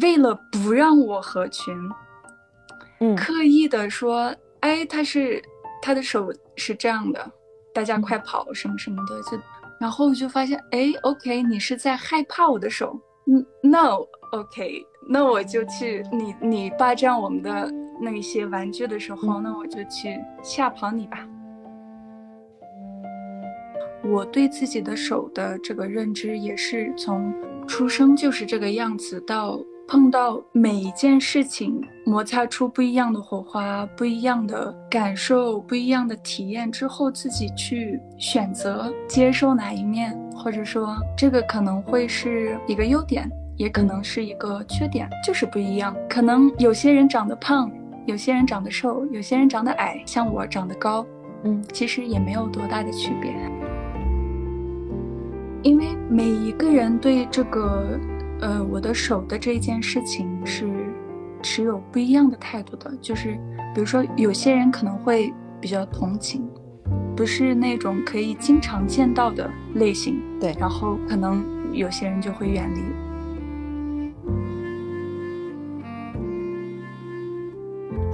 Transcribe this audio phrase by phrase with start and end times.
[0.00, 1.74] 为了不让我合群，
[3.00, 3.14] 嗯。
[3.16, 5.42] 刻意的说，哎，他是
[5.80, 7.30] 他的手是这样的，
[7.72, 9.38] 大家快跑什么什么的，就，
[9.80, 17.70] 然后我就发现，哎，OK，你是在害怕我的手，嗯，No，OK，那我就去，你你霸占我们的
[18.00, 21.26] 那些玩具的时候，那我就去吓跑你吧。
[24.04, 27.34] 我对自己的手的这个认知也是从
[27.66, 45.96] 出生就是这个样子，到碰到每一件事情，摩擦出不一样的火花、不一样的感受、不一样的体验之后，自己去选择接受哪一面，或者说这个可能会是一个优点，也可能是一个缺点，就是不一样。
[46.06, 47.72] 可能有些人长得胖，
[48.04, 51.06] 有些人长得瘦，有些人长得矮，像我长得高，
[51.44, 53.32] 嗯其实也没有多大的区别。
[55.62, 57.98] 因为每一个人对这个，
[58.40, 60.70] 呃，我的手的这一件事情是
[61.42, 62.88] 持有不一样的态度的。
[63.02, 63.36] 就是，
[63.74, 66.48] 比如说，有些人可能会比较同情，
[67.16, 70.22] 不是那种可以经常见到的类型。
[70.38, 72.80] 对然后可能有些人就会远离。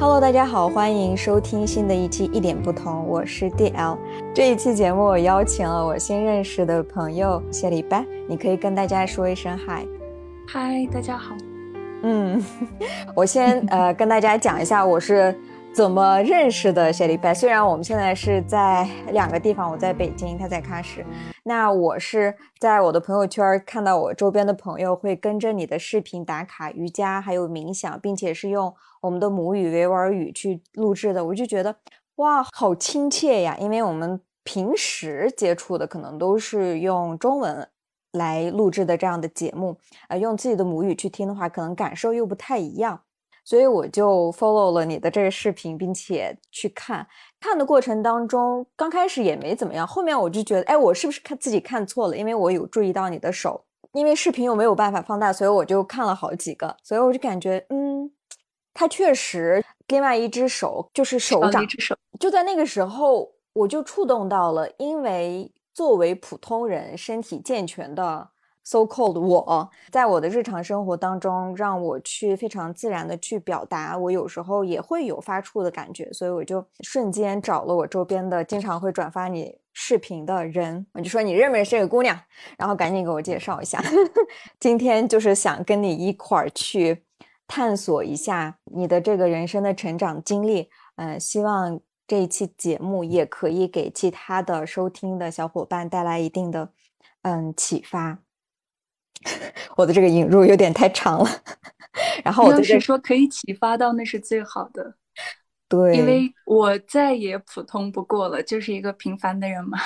[0.01, 3.99] Hello，大家好，欢迎收听新的一期一点不同，我是 DL。
[4.35, 9.87] 这一期节目我邀请了我新认识的朋友谢礼拜，你可以跟大家说一声嗨。
[10.47, 11.35] 嗨，大家好。
[12.03, 12.43] 嗯，
[13.15, 15.35] 我先呃跟大家讲一下我是
[15.75, 17.33] 怎么认识的谢礼拜。
[17.33, 21.05] 虽然我们现在是在两个地方，我在北京，他在喀什。
[21.43, 31.75] 那我是在我的朋友圈看到我周边的朋友会跟着你的视频打卡瑜伽，还有冥想，并且是用我们的母语维吾尔语去录制的，我就觉得
[32.17, 33.57] 哇，好亲切呀！
[33.59, 37.67] 因为我们平时接触的可能都是用中文
[38.15, 39.77] 来录制的这样的节目，
[40.09, 43.01] 呃，用自己的母语去听的话，可能感受又不太一样。
[43.47, 47.07] 所以我就 follow 了你的这个视频，并且去看。
[47.39, 52.17] 看的过程当中，刚开始也没怎么样，后面我就觉得，哎，我是不是看自己看错了？
[52.17, 53.63] 因为我有注意到你的手，
[53.93, 58.11] 因为视频又没有办法放大，所以我就看了好几个，所以我就感觉，嗯，
[58.73, 61.63] 他确实另外一只手就是手掌。
[62.19, 68.31] 就在那个时候，我就触动到了，因为作为普通人，身体健全的
[68.63, 82.19] so called 我，在我的日常生活当中，让我去非常自然的去表达，我有时候也会有发怵的感觉，所以我就瞬间找了我周边的经常会转发你视频的人，我就说你认不认识这个姑娘，
[82.57, 83.83] 然后赶紧给我介绍一下。
[84.61, 87.05] 今天就是想跟你一块儿去
[87.47, 96.71] 探索一下你的这个人生的成长经历，呃，希望这一期节目也可以给其他的收听的小伙伴带来一定的
[97.23, 98.19] 嗯启发。
[99.77, 101.31] 我的这个引入有点太长了，
[102.23, 104.97] 然后我就是说可以启发到，那是最好的。
[105.67, 109.79] 对，因为我再也普通不过了，就是一个平凡的人嘛，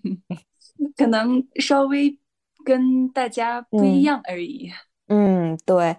[0.96, 2.18] 可能稍微
[2.64, 4.72] 跟大家不一嗯样而已。
[5.08, 5.98] 嗯，对，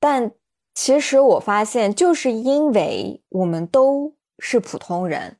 [0.00, 0.32] 但
[0.74, 5.36] 其实我发现，就是因为我们都是普通人，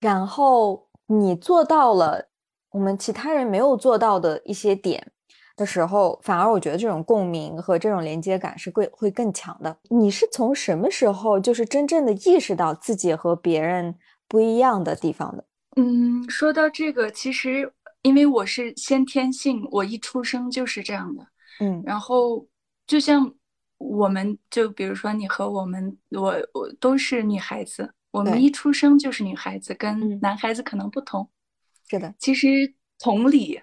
[0.00, 2.28] 然后你做到了
[2.70, 5.12] 我们其他人没有做到的一些点
[5.56, 9.76] 的时候，反而我觉得这种共鸣和这种连接感是会会更强的。
[9.90, 13.94] 你是从什么时候就是真正的意识到自己和别人
[14.28, 15.44] 不一样的地方的？
[15.76, 21.26] 嗯，说到这个，其实因为我是先天性，我一出生就是这样的。
[21.60, 22.46] 嗯然后
[22.86, 23.32] 就像
[23.76, 31.30] 我们，就比如说你和我们，我我都是女孩子，我们一出生就是女孩子，跟嗯男孩子可能不同。
[31.88, 33.60] 是的，其实同理，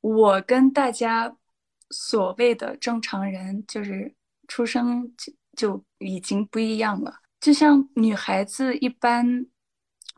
[0.00, 1.36] 我跟大家
[1.90, 4.14] 所谓的正常人，就是
[4.48, 7.14] 出生就就已经不一样了。
[7.40, 9.46] 就像女孩子一般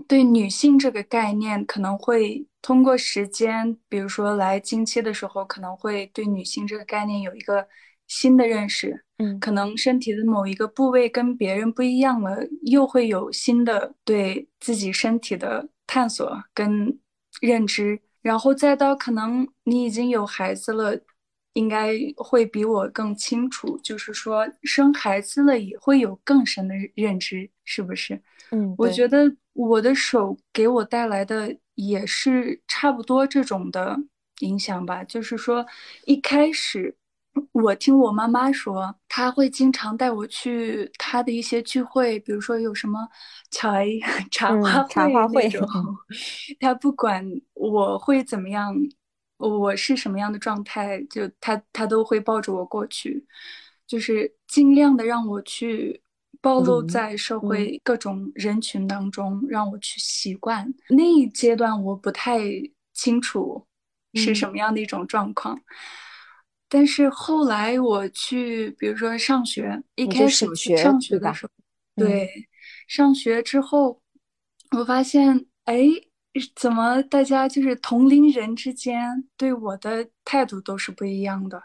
[0.09, 7.67] 对女性这个概念，可能会通过时间，比如说来经期的时候，可能会对女性这个概念有一个
[8.07, 9.05] 新的认识。
[9.19, 16.99] 嗯可能身体的某一个部位跟别人不一样了，又会有新的对自己身体的探索跟
[17.41, 21.01] 认知，然后再到可能你已经有孩子了，
[21.53, 28.21] 应该会比我更清楚，就是说生孩子了也会有更深的认知，是不是？
[28.51, 33.97] 嗯，我觉得我的手给我带来的也是差不多这种的
[34.41, 35.65] 影响吧，就是说
[36.07, 36.97] 一开始
[37.53, 43.09] 我听我妈妈说，她会经常带我去她的一些聚会，比如说有什么
[43.51, 43.79] 茶
[44.31, 45.69] 茶嗯话茶话会那种，
[46.61, 47.25] 她不管
[47.55, 48.75] 我会怎么样，
[49.39, 53.27] 我是什么样的状态，就她她都会抱着我过去。
[53.87, 56.01] 就是尽量的让我去
[56.41, 60.73] 暴露在社会各种人群当中，让我去习惯。
[60.89, 62.41] 那一阶段我不太
[62.95, 63.67] 清楚
[64.15, 65.61] 是什么样的一种状况，
[66.73, 71.53] 但是后来我去，比如说上学，一开始去上学的时候，
[71.97, 72.49] 对，
[72.89, 74.01] 上学之后，
[74.79, 75.87] 我发现，哎。
[76.57, 81.63] 怎么大家就是同龄人之间对我的态度都是不一样的？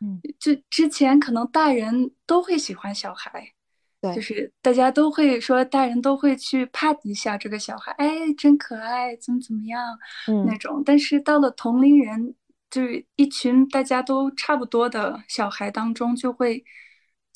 [0.00, 3.52] 嗯，就之前可能大人都会喜欢小孩，
[4.00, 9.98] 对，就是大家都会说大人都会去拍一下这个小孩，哎，真可爱，怎么怎么样，
[10.28, 10.82] 嗯，那种。
[10.82, 12.34] 但是到了同龄人，
[12.70, 16.64] 就是一群大家都差不多的小孩当中，就会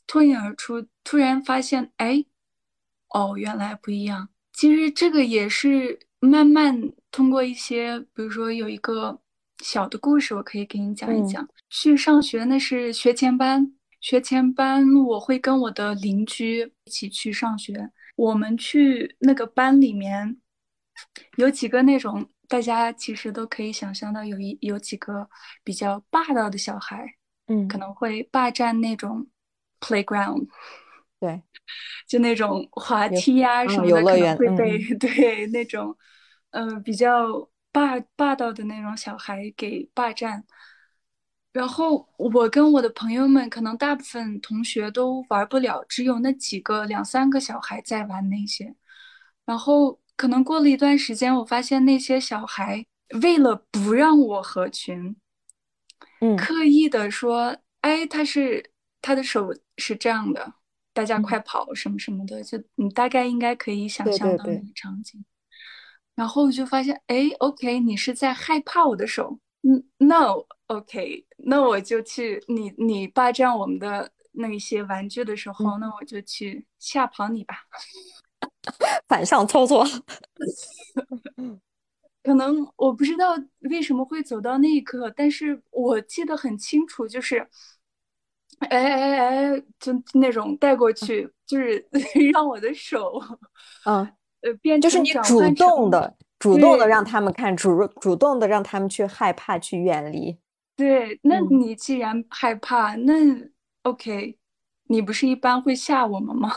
[0.07, 2.25] 脱颖而出，突然发现，哎，
[3.09, 4.29] 哦，原来不一样。
[4.53, 6.01] 其实这个也是。
[6.23, 6.79] 慢慢
[7.11, 9.19] 通过一些，比如说有一个
[9.65, 11.49] 小的故事，我可以给你讲一讲。
[11.71, 13.73] 去上学那是学前班，
[14.03, 17.91] 学前班我会跟我的邻居一起去上学。
[18.17, 20.37] 我们去那个班里面，
[21.39, 25.31] 有几个那种大家其实都可以想象到，有一有几个
[25.63, 27.07] 比较霸道的小孩，
[27.47, 29.25] 嗯，可能会霸占那种
[29.79, 30.49] playground。
[31.21, 31.41] 对，
[32.09, 35.97] 就那种滑梯呀什么的，可能会被 对那种，
[36.51, 40.45] 嗯，比较霸霸道的那种小孩给霸占。
[41.53, 48.75] 然后我跟我的朋友们，可能大部分同学都玩不了，只有那几个两三个小孩在玩那些。
[49.45, 52.85] 然后可能过了一段时间，我发现那些小孩
[53.23, 55.17] 为了不让我合群，
[56.21, 58.71] 嗯，刻意的说：“哎，他是
[59.01, 60.53] 他的手是这样的。”
[60.93, 65.25] 大家快跑什么什么的，就你大概应该可以想象到那个场景。
[66.15, 69.39] 然后我就发现，哎，OK，你是在害怕我的手。
[69.63, 77.55] 嗯，No，OK，那我就去你你霸占我们的那些玩具的时候，那我就去吓跑你吧。
[79.09, 79.85] 反向操作。
[82.23, 83.35] 可能我不知道
[83.71, 87.49] 为什么会走到那一刻，但是我记得很清楚，就是。
[88.69, 89.19] 哎哎
[89.55, 91.83] 哎，就那种带过去，就是
[92.31, 93.19] 让我的手，
[93.87, 94.07] 嗯，
[94.43, 100.37] 呃，变就是你主动的，主动的让他们看，主主动的让他们去害怕，去远离。
[100.77, 103.15] 对，那你既然害怕，那
[103.85, 104.37] OK，
[104.89, 106.55] 你不是一般会吓我们吗？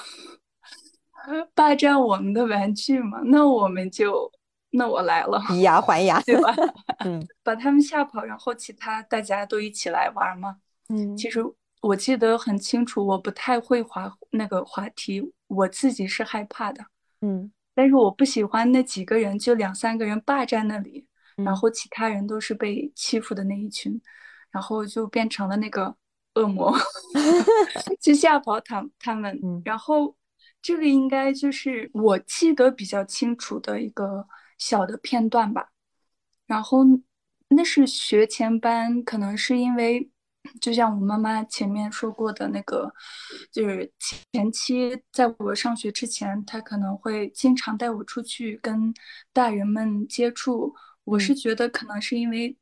[1.55, 3.19] 霸占我们的玩具嘛？
[3.25, 4.31] 那我们就，
[4.71, 6.53] 那我来了，以牙还牙，对吧？
[7.05, 10.57] 嗯， 把他们吓跑，然后其他大家都一起来玩嘛。
[10.89, 11.43] 嗯，其实。
[11.83, 16.81] 我记得很清楚，我不太会滑那个滑梯，我自己是害怕的，
[17.19, 21.05] 嗯，但是我不喜欢那几个人，就两三个人霸占那里，
[21.35, 24.01] 然后其他人都是被欺负的那一群，
[24.49, 25.93] 然后就变成了那个
[26.35, 26.73] 恶魔，
[27.99, 30.15] 去吓跑他他们，然后
[30.63, 34.27] 这个应该就是我记得比较清楚的一个
[34.57, 35.69] 小的片段吧，
[36.47, 36.79] 然后
[37.49, 40.09] 那是学前班，可能是因为。
[40.59, 42.93] 就像我妈妈前面说过的那个，
[43.49, 43.89] 就是
[44.33, 48.93] 前期在我上学之前，她可能会经常带我出去跟
[49.31, 50.75] 大人们接触。
[51.05, 52.57] 我是觉得可能是因为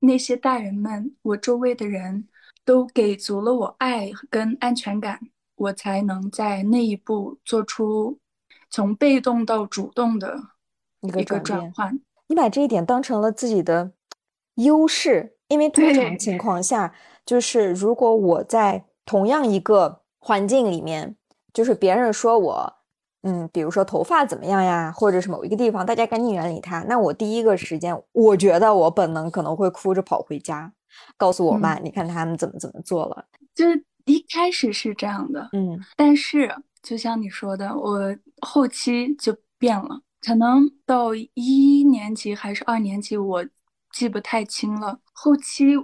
[0.00, 2.26] 那些大人们，我周围的人
[2.64, 5.20] 都给足了我爱跟安全感，
[5.56, 8.18] 我才能在那一步做出
[8.70, 10.38] 从被动到主动的
[11.00, 11.98] 一个转换。
[12.28, 13.92] 你把这一点当成了自己的
[14.54, 15.34] 优势。
[15.48, 16.92] 因为通常情况下，
[17.24, 21.14] 就是如果我在同样一个环境里面，
[21.54, 22.74] 就是别人说我，
[23.22, 30.72] 嗯，比如说头发怎么样呀，或者是某一个地方，大家赶紧远离他，那我第一个时间，我觉得我本能可能会哭着跑回家，
[31.16, 33.26] 告诉我妈，你看他们怎么怎么做了。
[33.54, 43.46] 就是一开始是这样的，嗯，但是就像你说的，我后期就变了，可能到一年级还是二年级，我。
[43.92, 45.00] 记不太清了。
[45.14, 45.74] 后期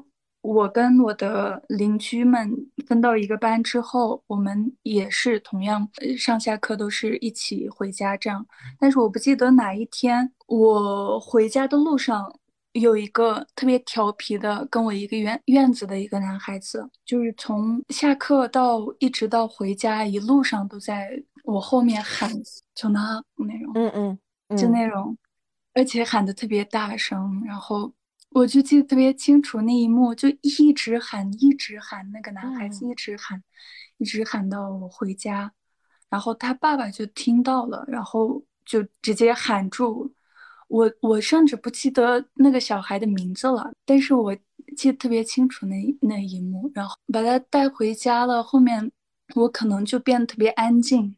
[0.42, 2.54] 我跟我的邻居们
[2.86, 5.88] 分到一个班之后，我们也是同样
[6.18, 8.44] 上下课都是一起回家这样。
[8.78, 12.38] 但是我不记得哪一天我回家的路上
[12.72, 21.10] 有一个特别调皮的，跟我一个院院子的一个男孩子，就是从下课到一直到回家一路上都在
[21.44, 22.30] 我后面喊
[22.74, 25.16] “就那”那种，嗯嗯，就那种，
[25.74, 27.92] 而且喊的特别大声，然后。
[28.34, 33.42] 我就记得特别清楚那一幕，就一直喊，一直喊，那个男孩子一直喊，
[33.98, 35.52] 一直喊到我回家，
[36.08, 40.14] 然后他爸爸就听到了，然后就直接喊住
[40.72, 40.90] 我。
[41.00, 44.34] 我甚至不记得那个小孩的名字了，但是我
[44.76, 48.42] 记得特别清楚那那一幕，然后把他带回家了。
[48.42, 48.90] 后面
[49.34, 51.14] 我可能就变得特别安静，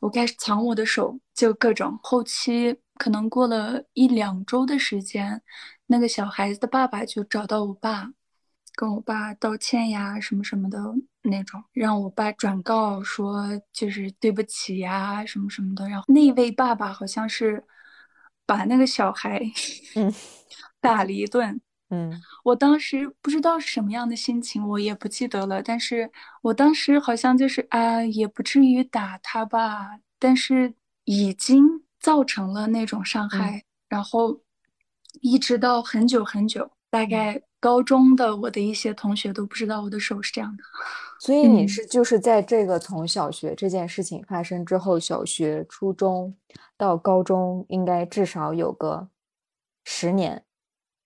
[0.00, 1.98] 我开始藏我的手，就各种。
[2.02, 5.42] 后期可能过了一两周的时间，
[5.86, 8.10] 那个小孩子的爸爸就找到我爸，
[8.74, 10.78] 跟我爸道歉呀，什么什么的
[11.22, 15.86] 那种，让我爸转告说就是对不起呀，什么什么的。
[15.88, 17.62] 然后那位爸爸好像是
[18.46, 19.40] 把那个小孩
[19.96, 20.12] 嗯
[20.80, 21.60] 打了一顿。
[21.90, 22.10] 嗯，
[22.44, 25.62] 我当时不知道是什么样的心情，我也不记得了。
[25.62, 26.10] 但是
[26.42, 30.74] 我当时好像就是啊，也不至于打他吧，但是
[31.04, 33.64] 已经造成了那种伤害。
[33.88, 34.40] 然后
[35.20, 40.64] 一直到很久很久，大概高中的我的一些同学都不知道我的手是这样的。
[41.24, 46.36] 所以你是就是在这个从小学这件事情发生之后，小学、初中
[46.76, 49.08] 到高中，应该至少有个
[49.84, 50.44] 十年。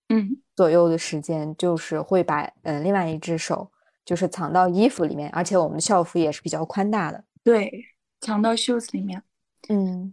[0.08, 0.42] 嗯。
[0.56, 3.70] 左右的时间，就是会把嗯另外一只手
[4.04, 7.70] 就是藏到衣服里面，而且我们的校服也是比较宽大的，对，
[8.20, 9.22] 藏到袖子里面。
[9.68, 10.12] 嗯，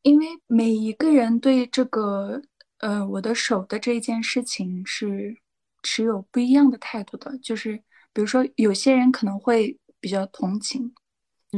[0.00, 2.40] 因为每一个人对这个
[2.78, 5.36] 呃我的手的这件事情是
[5.82, 7.82] 持有不一样的态度的，就是
[8.12, 10.92] 比如说有些人可能会比较同情。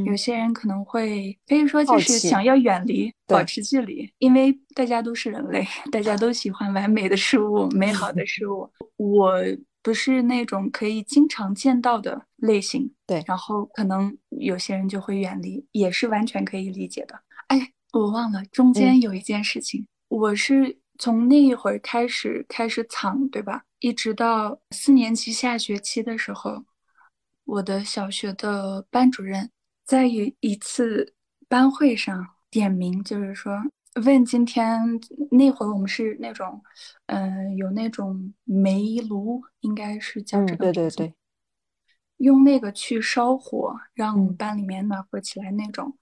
[0.05, 8.69] 有些人可能会可以说就是想要远离、保持距离，因为大家都是人类，大家都喜欢完美的事物、美好的事物。
[8.97, 9.33] 我
[9.81, 13.23] 不是那种可以经常见到的类型，对。
[13.25, 17.17] 然后可能有些人就会远离，也是完全可以理解的。
[17.47, 23.63] 哎，我忘了中间有一件事情，我是从那一会儿开始开始藏，对吧？
[23.85, 26.65] 一直到四年级下学期的时候，
[27.43, 29.51] 我的小学的班主任。
[29.83, 31.13] 在一一次
[31.47, 33.61] 班会上点名，就是说
[34.03, 34.99] 问今天
[35.29, 36.63] 那会儿我们是那种，
[37.05, 41.13] 嗯，有那种煤炉，应该是叫这个，对对对，
[42.17, 45.95] 用那个去烧火，让班里面暖和起来那种。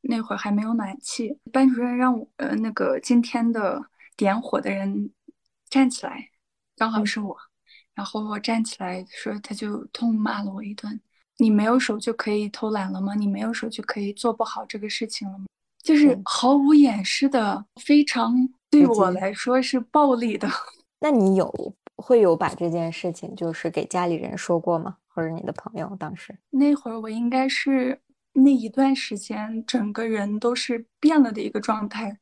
[0.00, 5.12] 那会儿还没有暖气，班主任让我呃那个今天的点火的人
[5.70, 6.27] 站起来，
[6.78, 7.36] 刚好是我，
[7.94, 11.00] 然后我站起来说，他就痛骂了我一顿。
[11.38, 13.14] 你没有手就可以偷懒了吗？
[13.14, 15.46] 你没有手就可以做不好这个事情了吗？
[15.82, 18.34] 就是毫无掩饰的，非常
[18.70, 20.48] 对我来说是暴力的。
[21.00, 24.96] 那你有会有把这件事情就是给家里人说过吗？
[25.06, 26.36] 或者你的朋友当时？
[26.50, 28.00] 那会儿我应该是
[28.32, 32.18] 那一段时间整个人都是变了的一个状态。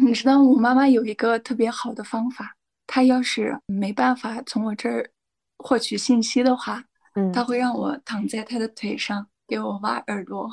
[0.00, 2.56] 你知道我妈妈有一个特别好的方法，
[2.94, 5.10] 她要是没办法从我这儿
[5.56, 6.84] 获取信息的话。
[7.14, 10.50] 嗯他会让我躺在他的腿上，给我挖耳朵，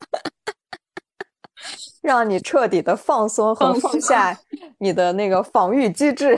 [2.00, 4.38] 让你彻底的放松和放下
[4.78, 6.34] 你的那个防御机制。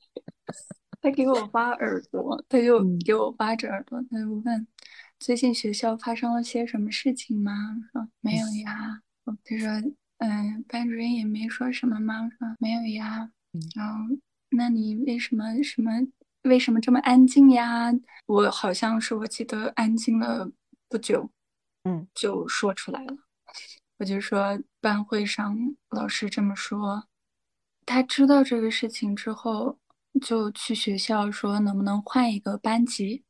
[1.00, 4.66] 他给我挖耳朵，他就给我挖着耳朵，他就问
[5.20, 7.52] ：“最近学校发生了些什么事情吗？”
[7.92, 9.00] 说：“没有呀。
[9.44, 9.68] ”他说
[10.20, 13.30] ：“嗯，班主任也没说什么吗？”说：“没有呀。”
[13.74, 14.16] 然后，
[14.50, 15.92] 那你为什么什么？
[16.42, 17.92] 为什么这么安静呀？
[18.26, 20.48] 我好像是我记得安静了
[20.88, 21.28] 不久，
[21.82, 23.16] 嗯，就说出来了。
[23.98, 25.56] 我就说班会上
[25.90, 27.08] 老师这么说，
[27.84, 29.80] 他知道这个事情之后，
[30.20, 33.24] 就去学校说能不能换一个班级，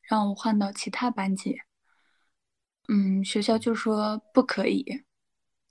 [0.00, 1.60] 让我换到其他班级。
[2.88, 5.04] 嗯，学校就说不可以。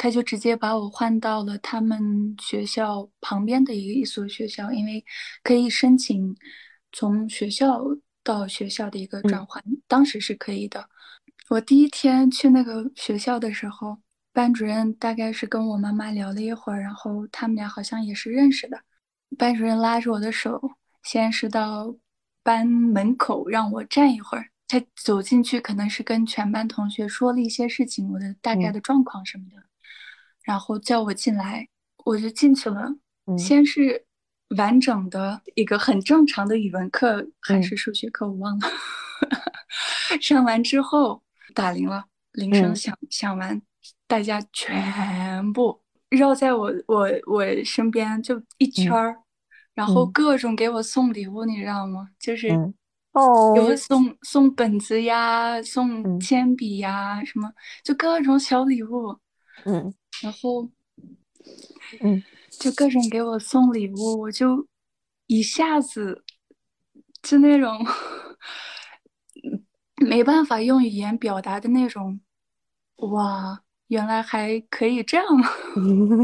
[0.01, 5.05] 他就直接把我换到了他们学校旁边的一个一所学校，因为
[5.43, 6.35] 可以申请。
[6.91, 7.79] 从学校
[8.23, 10.89] 到学校的一个转换，当时是可以的。
[11.49, 13.95] 我第一天去那个学校的时候，
[14.33, 18.81] 班主任大概是跟我妈妈聊了一会儿，然后他们俩好像也是认识的。
[19.37, 20.59] 班主任拉着我的手，
[21.03, 21.95] 先是到
[22.41, 29.63] 班门口让我站一会儿，他走进去可能是跟全班同学说了一些事情，我的大概的状况什么的，
[30.43, 31.67] 然后叫我进来，
[32.05, 32.95] 我就进去了。
[33.37, 34.05] 先是。
[34.57, 38.67] 完整的一个很正常的语文课还是数学课，我忘了。
[40.19, 41.23] 上完之后
[41.55, 43.61] 打铃了，铃声响响完，
[44.07, 49.15] 大家全部绕在我我我身边就一圈儿，
[49.73, 52.09] 然后各种给我送礼物，你知道吗？
[52.19, 52.49] 就是
[53.13, 57.49] 哦，有送送本子呀，送铅笔呀，什么
[57.85, 59.17] 就各种小礼物。
[59.63, 60.69] 嗯，然后
[62.01, 62.23] 嗯。
[62.59, 64.67] 就各种给我送礼物，我就
[65.25, 66.23] 一下子
[67.23, 67.83] 就那种
[69.95, 72.19] 没办法用语言表达的那种，
[72.97, 75.25] 哇，原来还可以这样，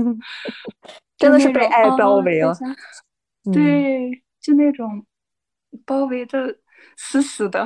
[1.18, 2.54] 真的是被爱包围了。
[3.52, 5.04] 对，就那种
[5.86, 6.60] 包围的
[6.98, 7.66] 死死的，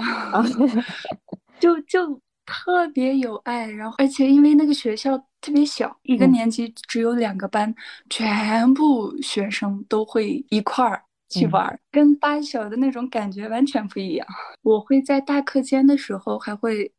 [1.59, 2.21] 就就
[2.51, 3.69] 特别有爱。
[3.69, 7.73] 然后，而且因为那个学校特别小，一个年级只有两个班，
[8.09, 14.27] 全部学生都会一块儿去玩，跟八小的那种感觉完全不一样。
[14.61, 16.91] 我会在大课间的时候，还会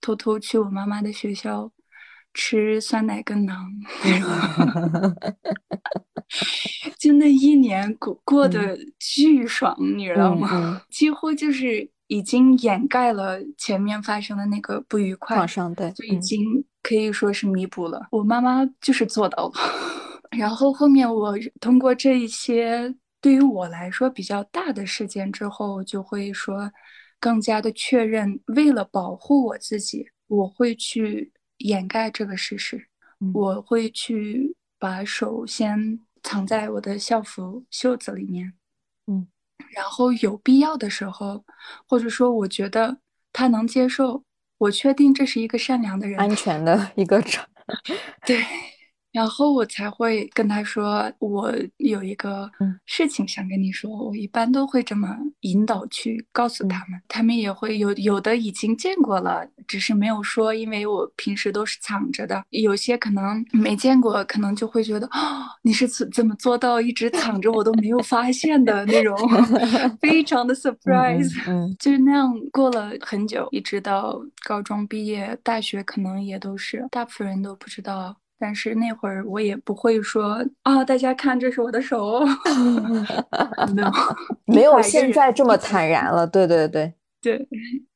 [0.00, 1.70] 偷偷去我妈妈的学校
[2.34, 3.56] 吃酸奶跟馕。
[6.98, 10.82] 就那一年过过得巨爽，你知道吗？
[10.90, 18.06] 几乎就是已经掩盖了前面发生的那个不愉快，创伤对，就已经可以说是弥补了。
[18.10, 19.52] 我妈妈就是做到了。
[20.36, 26.70] 然后后面我通过这一些对于我来说比较大的事件之后，就会说
[27.18, 32.88] 更加的确认，为了保护我自己，我会去掩盖这个事实，
[33.32, 36.00] 我会去把手先。
[36.22, 38.52] 藏在我的校服袖子里面，
[39.06, 39.28] 嗯，
[39.70, 41.44] 然后有必要的时候，
[41.88, 42.98] 或者说我觉得
[43.32, 44.22] 他能接受，
[44.58, 47.22] 我确定这是一个善良的人，安 全的一个
[48.24, 48.44] 对。
[49.16, 52.50] 然后我才会跟他说，我有一个
[52.84, 53.90] 事情想跟你说。
[53.90, 55.08] 我一般都会这么
[55.40, 62.44] 引导去告诉他们，他们也会有有的已经见过了，只是没有说，因为我平时都是藏着的。
[62.50, 69.16] 有些可能没见过，可能就会觉得啊，你是怎怎么做到一直藏着我都没有发现的那种，
[69.98, 71.32] 非常的 surprise。
[71.48, 78.14] 嗯，就是那样过了很久，一直到高中毕业，大学可能也都是，大部分人都不知道。
[78.38, 82.20] 但是那会儿我也不会说啊，大家看这是我的手，
[83.74, 83.90] 没有
[84.46, 86.26] 没有现在这么坦然了。
[86.26, 87.48] 对对对 对，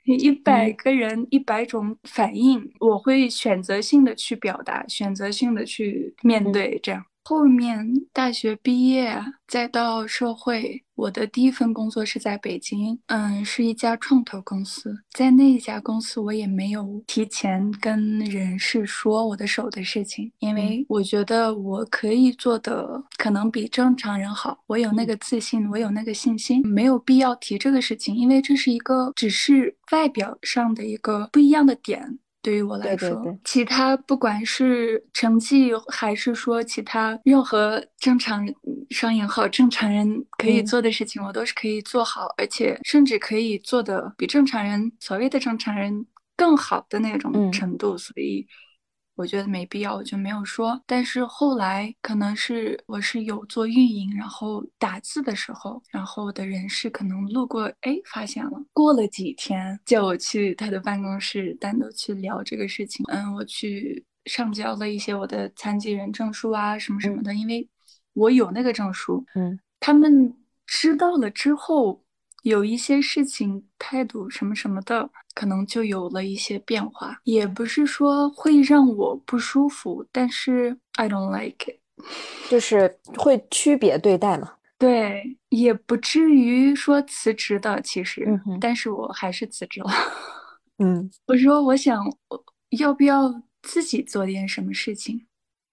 [0.05, 7.05] 一百个人一百种反应，我会选择性的去表达，选择性的去面对，这样。
[7.31, 14.93] 后面大学毕业，再到社会，我的第一份工作是在北京，嗯，是一家创投公司。
[15.13, 32.19] 在那一家公司，我也没有提前跟人事说我的手的事情，因为我觉得我可以做的可能比正常人好，我有那个自信，我有那个信心，没有必要提这个事情，因为这是一个只是外表上的一个不一样的点。
[32.43, 38.47] 对于我来说，其他不管是成绩还是说其他任何正常
[38.91, 48.47] 双引号正常人可以做的事情，我都是可以做好，而且甚至可以做的比正常人所谓的正常人更好的那种程度，所以。
[49.21, 50.81] 我觉得没必要，我就没有说。
[50.87, 58.53] 但是后来可能是我是有做运营，然后打字的时候，然后我的人事可能路过，哎，发现了。
[58.73, 63.05] 过了几天，叫我去他的办公室单独去聊这个事情。
[63.09, 67.69] 嗯，我去上交了一些我的残疾人证书啊，什么什么的，因为
[68.15, 69.23] 我有那个证书。
[69.35, 70.35] 嗯，他们
[70.67, 72.03] 知道了之后。
[72.43, 81.79] 有一些事情态度什么什么的，可能就有了一些变化，也不是说会让我不舒服，但是 I don't like it，
[82.51, 84.55] 就是会区别对待嘛。
[84.79, 89.91] 对，也不至于说辞职的，其实，但是我还是辞职了。
[90.83, 92.03] 嗯，我说我想
[92.79, 95.27] 要不要自己做点什么事情，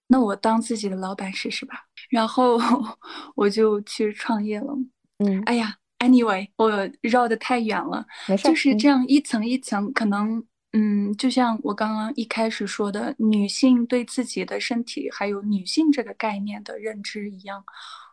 [0.08, 1.86] 那我当自己的老板试试吧。
[2.10, 2.58] 然后
[3.34, 4.74] 我就去创业了。
[5.18, 5.76] 嗯，哎呀。
[5.98, 6.70] Anyway，我
[7.02, 8.06] 绕得太远了，
[8.44, 17.64] 就是这样一层一层，可能，嗯，就像我刚刚一开始说的，女性对自己的身体还有女性这个概念的认知一样，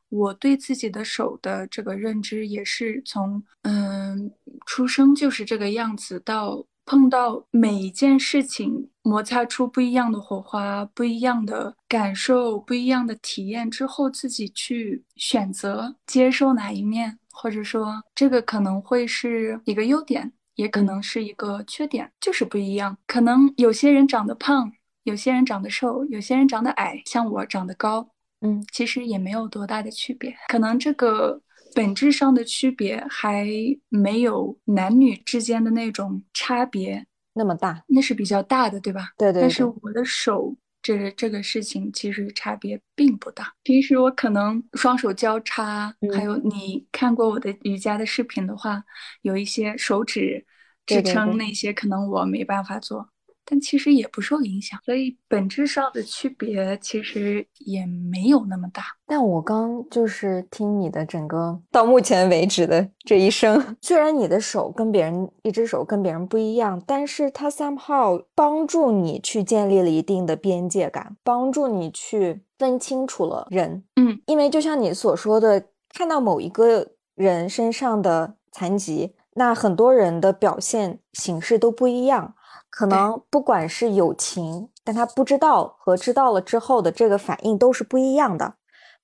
[0.10, 4.32] 我对自己的手的这个认知也是从，嗯，
[4.66, 17.20] 出生就是这个样子，到碰到每一件事情，摩擦出不一样的火花，不一样的感受，不一样的体验之后，自己去选择接受哪一面。
[17.36, 22.98] 或者说，这个可能会是一个优点，也可能是一个缺点，就是不一样。
[23.06, 24.72] 可能有些人长得胖，
[25.04, 28.08] 有些人长得瘦，有些人长得矮，像我长得高，
[28.42, 30.34] 嗯，其实也没有多大的区别。
[30.48, 31.42] 可能这个
[31.74, 33.48] 本质上的区别还
[33.90, 39.10] 没有男女之间的那种差别那么大，那是比较大的，对吧？
[39.18, 39.42] 对对。
[39.42, 40.56] 但是我的手。
[40.86, 43.52] 这这个事情其实差别并不大。
[43.64, 48.84] 平时我可能双手交叉，还有你看过我的瑜伽的视频的话，
[49.24, 50.46] 有一些手指
[50.86, 53.10] 支撑那些，可能我没办法做。
[53.46, 58.84] 但其实也不受影响，所以本质上的区别其实也没有那么大。
[59.06, 73.84] 但我刚就是听你的整个到目前为止的这一生， 虽然你的手跟别人一只手跟别人不一样，但是它 somehow 帮助你去建立了一定的边界感，帮助你去分清楚了人。
[73.96, 78.36] 嗯，因为就像你所说的，看到某一个人身上的。
[78.58, 82.35] 残疾，那很多人的表现形式都不一样，
[82.76, 88.56] 可能不管是友情，但他不知道和知道了之后的这个反应都是不一样的，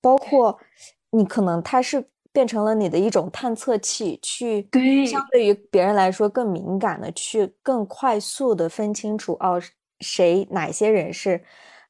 [0.01, 0.59] 包括
[1.11, 9.61] 你可能他是变成了你的一种探测器，去对相对于别人来说更敏感的，去更快速的分清楚哦，
[10.01, 11.41] 谁哪些人是。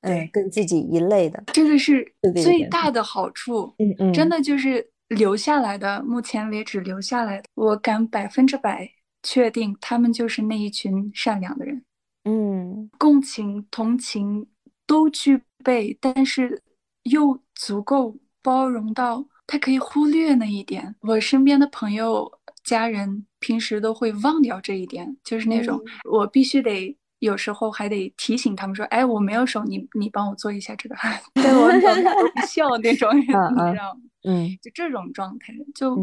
[0.03, 2.03] 嗯，跟自己一类的，这个是
[2.41, 3.71] 最大的好处。
[3.77, 8.89] 嗯嗯，真的就是留下来的，目前为止留下来的，我敢百分之百
[9.23, 11.83] 确定，他们就是那一群善良的人。
[12.23, 14.47] 嗯，共情、同情
[14.85, 16.61] 都具备，但是
[17.03, 20.95] 又足够包容到他可以忽略那一点。
[21.01, 22.31] 我身边的朋友、
[22.63, 26.97] 家人平时都会忘掉这一点，就是那种我必须得。
[27.21, 30.95] 有时候还得提醒他们说：“哎，我没有手，你你帮我做一下这个。
[31.35, 33.95] ”对我都笑那种，你知道吗？
[34.23, 35.95] 嗯，就这种状态就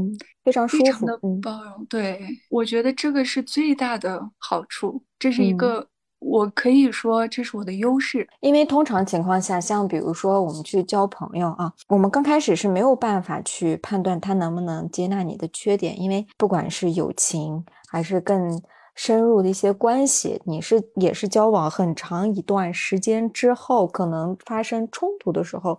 [0.44, 1.84] 非常非常的包容。
[1.88, 5.86] 对，我觉得这个是最大的好处，这是一个
[6.18, 8.28] 我可以说这是我的优势。
[8.40, 18.60] 因为通常情况下，像比如说我们去交朋友啊，我们刚开始是没有办法去判断他能不能接纳你的缺点，因为不管是友情还是更。
[19.00, 25.78] 深入的一些关系，你是也是交往很长一段时间之后，可能发生冲突的时候，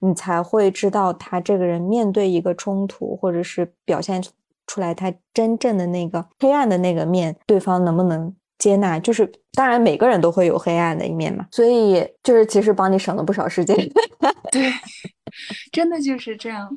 [0.00, 4.22] 你才会知道他这个人面对一个冲突，或者是表现
[4.66, 8.98] 出来他真正的那个黑暗的那个面，对方能不能接纳？
[8.98, 13.76] 就是当然每个人都会有黑暗的一面嘛，所以就是其实帮你省了不少时间。
[14.52, 14.72] 对，
[15.72, 16.68] 真的就是这样，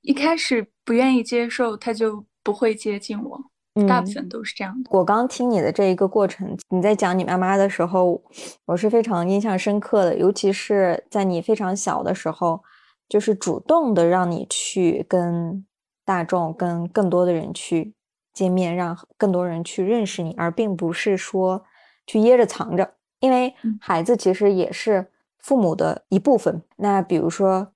[0.00, 3.40] 一开始不愿意接受，他就不会接近我。
[3.88, 4.90] 大部分都是这样的。
[4.92, 8.22] 我刚听你的这一个过程，你在讲你妈妈的时候，
[8.66, 10.16] 我是非常印象深刻的。
[10.16, 12.62] 尤其是在你非常小的时候，
[13.08, 15.64] 就是主动的让你去跟
[16.04, 17.94] 大众、跟更多的人去
[18.34, 21.64] 见面，让更多人去认识你，而并不是说
[22.06, 22.94] 去掖着藏着。
[23.20, 25.06] 因为孩子其实也是
[25.38, 26.60] 父母的一部分。
[26.76, 27.68] 那比如说，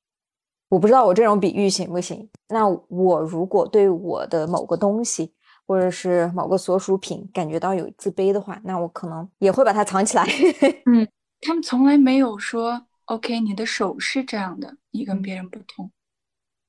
[0.69, 2.29] 我不知道我这种比喻行不行？
[2.49, 5.33] 那我如果对我的某个东西，
[5.67, 10.25] 或者是某个所属品感觉到有自卑的话，那我可能也会把它藏起来。
[10.87, 11.07] 嗯，
[11.41, 15.91] 他们从来没有说 “OK”，你的手是这样的，你跟别人不同，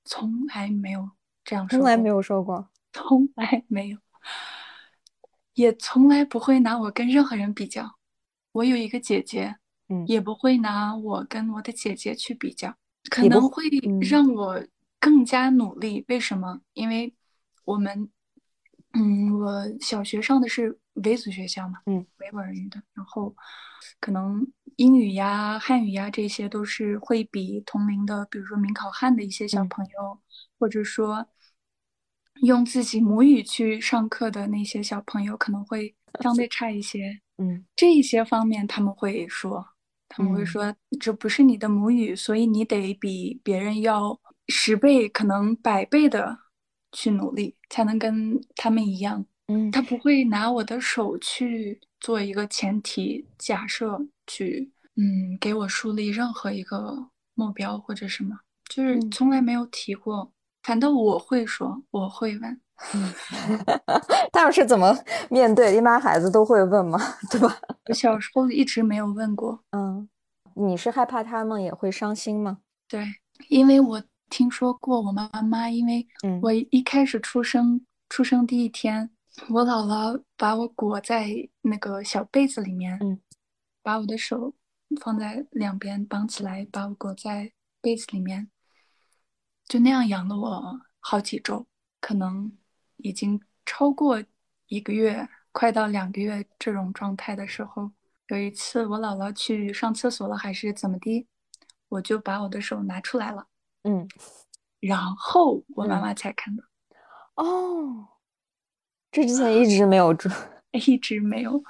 [0.03, 1.11] 从来没有
[1.43, 3.97] 这样说，从来没有说过，从来没有，
[5.53, 7.97] 也从来不会拿我跟任何人比较。
[8.53, 9.57] 我有一个姐姐，
[9.89, 12.75] 嗯，也不会拿我跟我的姐姐去比较，
[13.11, 13.63] 可能会
[14.01, 14.59] 让我
[14.99, 16.03] 更加努力。
[16.07, 16.61] 为什么？
[16.73, 17.13] 因为
[17.63, 18.09] 我们。
[18.99, 23.35] 嗯，我小学上的是维族学校嘛，嗯，维吾尔语的，然后
[23.99, 24.45] 可能
[24.77, 30.19] 英语呀、汉语呀这些都是会比同龄的，比如说民考汉的一些小朋友，
[30.57, 31.27] 或者说
[32.41, 37.19] 用自己母语去上课的那些小朋友，可能会相对差一些。
[37.37, 39.63] 嗯，这一些方面他们会说，
[40.09, 46.39] 他们会说这不是你的母语，所以你得比别人要十倍，可能百倍的。
[46.97, 58.35] 去努力才能跟他们一样，嗯，他不会拿我的手去做一个前提假设，去嗯给我树立任何一个目标或者什么，
[58.67, 60.31] 就是从来没有提过。
[60.63, 62.59] 反倒我会说，我会问，
[64.31, 64.97] 他要是怎么
[65.29, 65.77] 面对？
[65.77, 66.99] 一般孩子都会问嘛？
[67.29, 67.55] 对吧？
[67.89, 69.63] 我小时候一直没有问过。
[69.69, 70.09] 嗯，
[70.55, 72.57] 你是害怕他们也会伤心吗？
[72.87, 73.05] 对，
[73.49, 74.01] 因为我。
[74.29, 76.05] 听说过我妈妈，因为
[76.41, 79.09] 我一开始出生，出生第一天，
[79.49, 81.29] 我姥姥把我裹在
[81.61, 82.99] 那个小被子里面，
[83.81, 84.53] 把我的手
[85.01, 88.49] 放在两边绑起来，把我裹在被子里面，
[89.65, 91.65] 就那样养了我好几周，
[92.01, 92.51] 可能
[92.97, 94.23] 已经超过
[94.67, 97.91] 一个月，快到两个月这种状态的时候，
[98.27, 101.25] 有一次我姥姥去上厕所了，还是怎么的，
[101.87, 103.47] 我就把我的手拿出来了。
[103.83, 104.07] 嗯，
[104.79, 106.63] 然后我妈妈才看到，
[107.35, 108.07] 哦，
[109.11, 110.29] 这之前一直没有住，
[110.71, 111.63] 一直没有，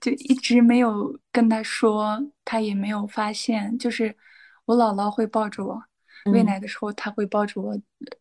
[0.00, 3.76] 就一直没有跟她说，她也没有发现。
[3.78, 4.16] 就是
[4.66, 5.82] 我姥姥会抱着我
[6.32, 7.76] 喂奶的时候，他会抱着我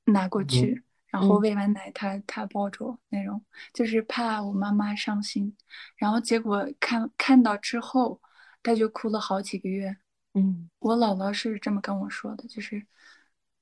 [0.05, 3.39] 拿过去，然后喂完奶，他他抱着我那种，
[3.73, 5.55] 就是怕我妈妈伤心。
[5.95, 8.19] 然后结果看看到之后，
[8.63, 9.95] 他就哭了好几个月。
[10.33, 12.85] 嗯，我姥姥是这么跟我说的，就是。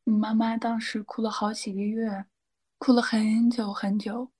[0.04, 2.26] 妈妈当时哭了好几个月，
[2.78, 4.32] 哭了很久很久，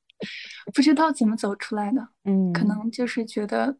[0.74, 2.10] 不知道怎么走出来的。
[2.24, 3.78] 嗯，可能就是觉得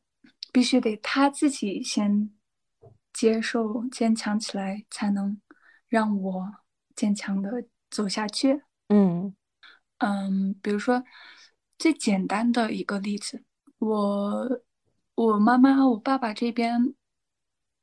[0.52, 2.32] 必须得他自己先
[3.12, 5.40] 接受、坚强起来，才能
[5.88, 6.54] 让我
[6.96, 8.62] 坚强的走下去。
[8.90, 9.36] 嗯
[9.98, 11.04] 嗯，比如说
[11.78, 13.44] 最简单的一个例子，
[13.80, 14.62] 我
[15.16, 16.96] 我妈妈、我爸爸这边，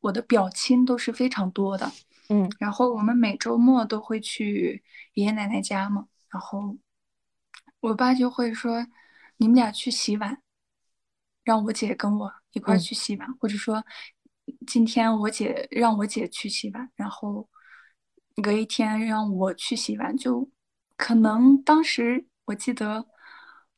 [0.01, 1.91] 我的表亲都是非常多的，
[2.29, 4.83] 嗯，然后我们每周末都会去
[5.15, 6.77] 爷爷奶奶家嘛，然后
[7.81, 8.87] 我爸就会说，
[9.39, 10.43] 你们俩去洗碗，
[11.45, 13.85] 让我姐跟我一块去洗碗，或者说
[14.67, 17.49] 今天我姐让我姐去洗碗，然后
[18.43, 20.51] 隔一天让我去洗碗，就。
[21.01, 23.07] 可能当时我记得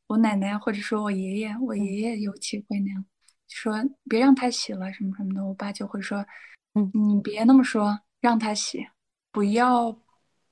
[0.06, 3.04] 我奶奶或者说我爷爷，我爷爷有机会那样
[3.46, 3.76] 说，
[4.08, 5.44] 别让他洗了什么什么的。
[5.44, 6.24] 我爸就会说，
[6.72, 8.86] 嗯，你别那么说，让他洗，
[9.32, 9.98] 不要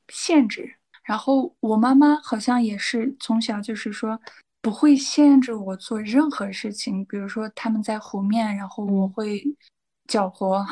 [0.08, 0.76] 限制。
[1.04, 4.20] 然后我妈妈好像也是从小就是说
[4.60, 9.42] 不会限制我做任何事情，比如说他们在湖面，然后我会
[10.06, 10.64] 搅和。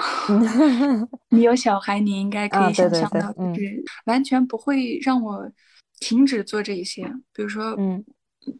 [1.31, 5.51] 你有小孩，你应该可以想象到，就是完全不会让我。
[5.99, 8.05] 停止做这些，比如说，嗯，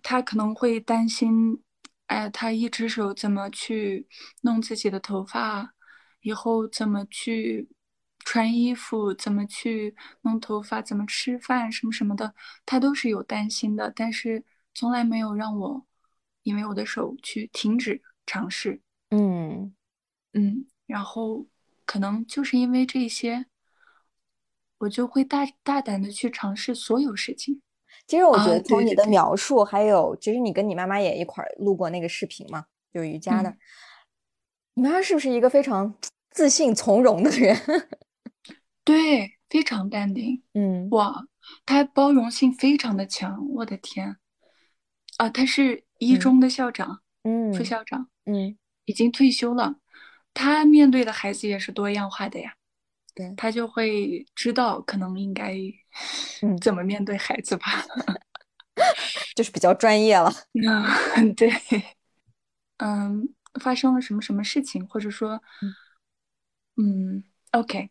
[0.03, 1.63] 他可能会担心，
[2.07, 4.09] 哎，他一只手怎么去
[4.41, 5.75] 弄自己的头发，
[6.23, 7.69] 以后怎么去
[8.27, 12.35] 穿衣服，怎么去弄头发，怎么吃饭，什么什么的，
[12.67, 15.87] 他都是有担心的，但是从来没有让我
[16.43, 19.73] 因为我的手去停止尝试，嗯
[20.33, 21.47] 嗯，然后
[21.85, 23.47] 可能就是因为这些。
[24.79, 27.63] 我就会大大胆的去尝试所有事情。
[28.07, 33.57] 其实我觉得从你的描述，还有其实你跟你妈妈也一块录过那个视频嘛，有瑜伽的。
[34.75, 35.95] 你妈妈是不是一个非常
[36.29, 37.57] 自信从容的人？
[38.87, 40.45] 对，非常淡定。
[40.55, 41.27] 嗯，哇，
[41.67, 43.45] 他包容性非常的强。
[43.51, 44.17] 我的天，
[45.17, 49.75] 啊，他是一中的校长，嗯，副校长，嗯，已经退休了。
[50.33, 52.55] 他面对的孩子也是多样化的呀。
[53.13, 55.57] 对他就会知道可能应该
[56.63, 57.85] 怎么面对孩子吧，
[59.35, 60.31] 就是比较专业了。
[60.53, 61.51] 嗯， 对，
[62.77, 63.29] 嗯，
[63.61, 65.43] 发生了什么什么事情，或者说，
[66.77, 67.89] 嗯，OK，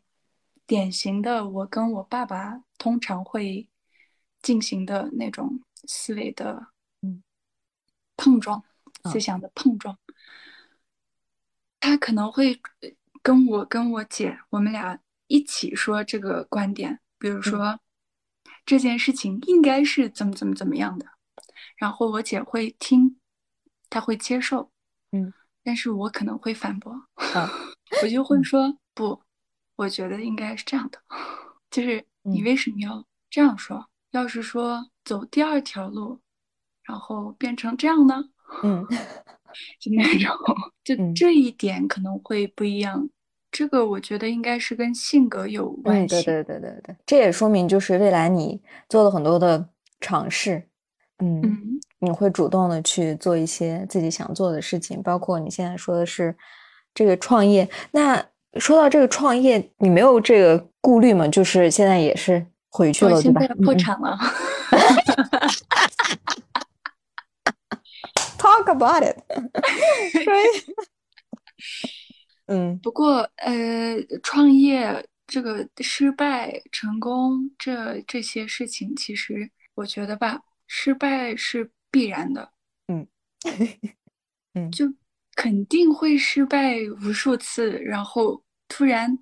[0.68, 3.68] 典型的我跟我爸爸通常会
[4.42, 6.68] 进行的那种思维的
[7.02, 7.24] 嗯。
[8.18, 8.64] 碰撞，
[9.04, 9.98] 思想的碰撞，
[11.80, 12.60] 他可能会
[13.22, 15.00] 跟我跟我姐，我们俩。
[15.28, 17.80] 一起说这个观点，比如说
[18.64, 21.08] 这件事情应该是怎么怎么怎么样的，
[21.78, 23.20] 然后我姐会听，
[23.90, 24.72] 她会接受，
[25.12, 27.08] 嗯，但是我可能会反驳，
[28.04, 29.20] 我就会说不，
[29.76, 31.00] 我觉得应该是这样的，
[31.70, 33.86] 就是你为什么要这样说？
[34.12, 36.20] 要是说走第二条路，
[36.84, 38.24] 然后变成这样呢？
[38.64, 38.86] 嗯，
[39.80, 40.38] 就那种，
[40.84, 43.10] 就这一点可能会不一样。
[43.52, 46.24] 这个我觉得应该是跟性格有关系。
[46.24, 50.68] 对对对对对，这也说明就是未来你做了很多的尝试，
[51.20, 56.36] 嗯，你会主动的去做一些自己想做的事情，包括你现在说的是
[56.94, 57.70] 这个创业。
[57.92, 58.26] 那
[58.60, 61.28] 说到这个创业，你没有这个顾虑吗？
[61.28, 63.42] 就是现在也是回去了，对吧？
[63.64, 64.18] 破产了。
[68.38, 69.18] Talk about it.
[72.48, 82.52] 嗯，不过呃，创业这个失败、成功这这些事情，其实我觉得吧，失败是必然的。
[82.88, 83.08] 嗯
[84.54, 84.86] 嗯，就
[85.36, 88.40] 肯定会失败无数次，然后
[88.78, 89.18] 突然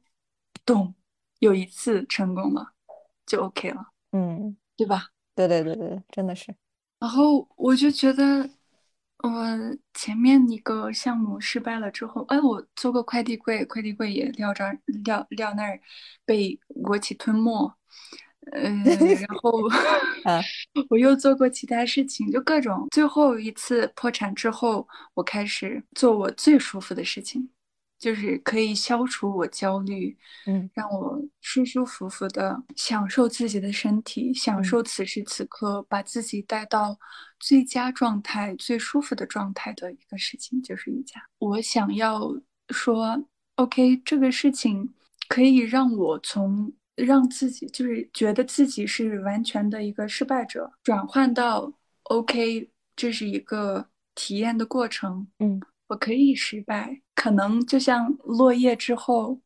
[0.66, 0.96] 咚，
[1.38, 2.74] 有一次成功了，
[3.24, 3.86] 就 OK 了。
[4.12, 5.10] 嗯，对吧？
[5.36, 6.56] 对对对对，真的是。
[7.00, 8.50] 然后我就觉得。
[9.20, 9.32] 我
[9.94, 15.80] 前面一个项目失败了之后，哎，我做过快递柜，快递柜也撂这儿，撂撂那儿，
[16.26, 17.74] 被国企吞没。
[18.52, 19.54] 嗯， 然后
[20.90, 22.88] 我又做过其他事情，就各种。
[22.92, 27.50] 最后一次破产之后，我开始做我最舒服的事情。
[28.04, 30.14] 就是可以消除我焦虑，
[30.46, 37.00] 嗯，让我舒舒服服的享受自己的身体，享受此时此刻，把自己带到
[37.40, 41.22] 最佳状态、最舒服的状态的一个事情，就是瑜伽。
[41.40, 42.20] 我想要
[42.72, 43.24] 说
[43.56, 44.94] ，OK，这个事情
[45.30, 51.72] 可以让我从让自己就是觉得自己是完全的一个失败者，转换到
[52.04, 55.62] OK，这是一个体验的过程，嗯。
[55.94, 59.40] 我可以失败，可能就像落叶之后，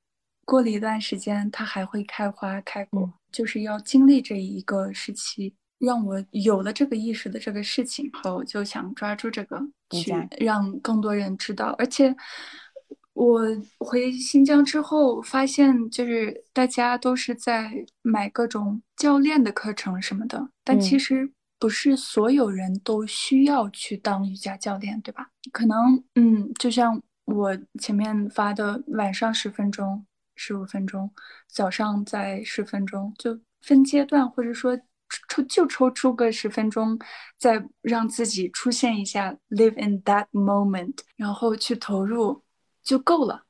[0.46, 5.54] 过了一段时间，它还会开花开果，就是要经历这一个时期。
[5.80, 9.60] 让我有了这个意识的这个事情后，就想抓住这个
[9.92, 11.76] 去让更多人知道。
[11.78, 12.16] 而且
[13.14, 13.42] 我
[13.80, 25.28] 回新疆之后，发现就是大家都是在买各种教练的课程什么的，但其实不是所有人都需要去当瑜伽教练，对吧？
[25.52, 31.12] 可能，嗯，就像我前面发的，晚上十分钟、十五分钟，
[31.48, 34.78] 早上再十分钟，就分阶段，或者说
[35.30, 37.00] 抽就抽出个十分钟，
[37.40, 42.44] 再让自己出现一下，live in that moment，然后去投入
[42.84, 43.47] 就够了。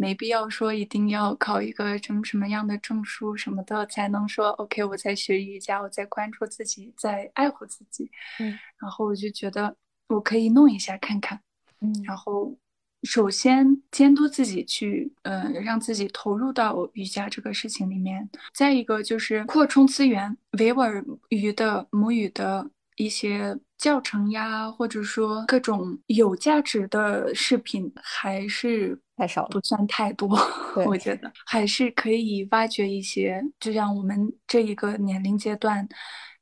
[0.00, 8.10] 没必要说一定要考一个什么什么样的证书什么的才能说 OK，我在学瑜伽，我在关注自己，在爱护自己。
[8.40, 9.76] 嗯，然后我就觉得
[10.08, 11.40] 我可以弄一下看看。
[11.80, 12.56] 嗯，然后
[13.02, 18.28] 首先监督自己去，呃，让自己投入到瑜伽这个事情里面。
[18.54, 23.58] 再一个就是扩充资源，维吾尔语的母语的一些。
[23.76, 30.28] 教程呀，或者说各种有价值的视频，还是太少，不算太多。
[30.86, 35.88] 我觉得还是可以挖掘一些，就像我们这一个年龄阶段，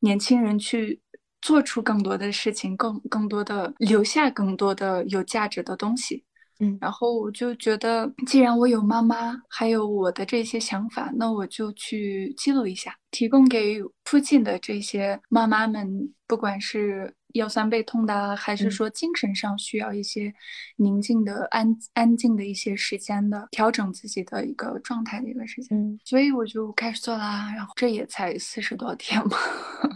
[0.01, 1.01] 年轻人去
[1.41, 6.25] 做出更多的事情，更更多的留下更多的有价值的东西。
[6.61, 17.15] 嗯，然后我就觉得，既然我有妈妈，还有我的这些想法，那我就去记录一下，提供给附近的这些妈妈们，不管是。
[17.35, 20.33] 腰酸背痛的，还是说精神上需要一些
[20.77, 27.53] 宁静的、安安静的一些时间的调整自己的一个状态的一个时间，嗯，所以我就开始做啦。
[27.55, 29.37] 然后这也才四十多天嘛，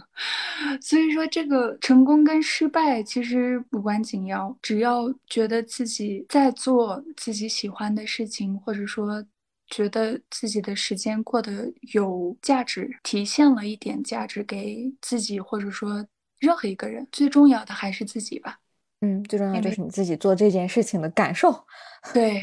[0.81, 9.25] 所以说这个成功跟失败其实无关紧要，只要觉得自己在做自己喜欢的事情，或者说
[9.69, 16.05] 觉得自己的时间过得有价值，体现了一点价值给自己，或者说。
[16.39, 18.59] 任何一个人最重要的还是自己吧，
[19.01, 21.65] 嗯，最重要就是你自己做这件事情的感受，
[22.13, 22.41] 对，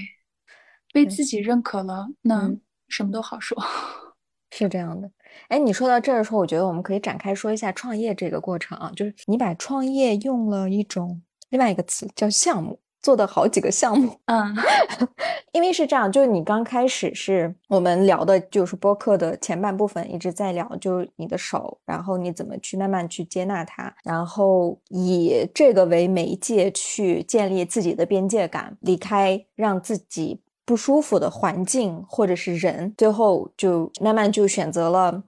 [0.93, 2.51] 被自己认可了，那
[2.89, 3.57] 什么都好说，
[4.51, 5.11] 是这样的。
[5.49, 12.81] 哎，你说到这儿的时候，我觉得我们可以展开说一下创业这个过程啊，就是你把创业用了一种另外一个词叫项目。
[13.05, 14.57] 做的好几个项目，嗯，
[15.53, 35.23] 因为是这样，就是你刚开始是我们聊的，就是播客的前半部分一直在聊，就是你的手，然后你怎么去慢慢去接纳它，然后以这个为媒介去建立自己的边界感，离开让自己不舒服的环境或者是人，最后就慢慢就选择了。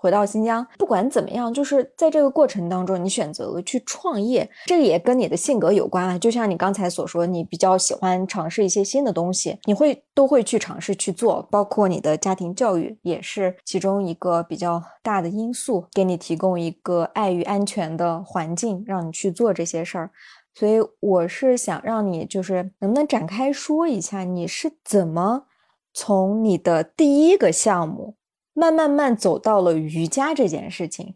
[0.00, 6.16] 回到新疆，不管怎么样，就是在这个过程当中，你选择了去创业，这个也跟你的性格有关啊。
[6.16, 20.10] 就像你刚才所说，你比较喜欢尝试一些新的东西，你会都会去尝试去做，包括你的家庭教育也是其中一个比较大的因素，给你提供一个爱与安全的环境，让你去做这些事儿。
[20.54, 25.46] 所以我是想让你，就是能不能展开说一下，你是怎么
[25.92, 28.14] 从你的第一个项目。
[28.58, 31.14] 慢慢慢走到了瑜伽这件事情。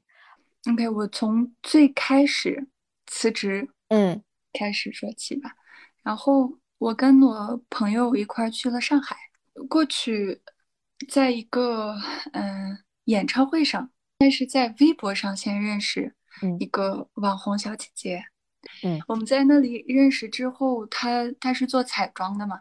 [0.71, 2.69] OK，我从最开始
[3.09, 5.51] 辞职，嗯，开始说起吧。
[6.05, 9.17] 然后我跟我朋友一块去了上海，
[9.69, 10.41] 过去
[11.09, 11.97] 在一个
[12.33, 16.15] 嗯演唱会上，但是在微博上先认识
[16.61, 18.25] 一个网红小姐姐。
[18.85, 22.61] 嗯，我们在那里认识之后，她她是做彩妆的嘛，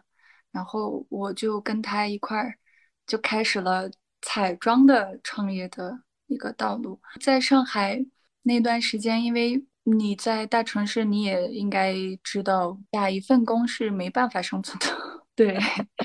[0.50, 2.58] 然后我就跟她一块儿
[3.06, 3.88] 就开始了。
[4.22, 8.02] 彩妆的创业的一个道路，在上海
[8.42, 14.86] 那段时间，因为你在大城市，你也应该知道，打一份工是没办法生存的。
[15.34, 15.58] 对，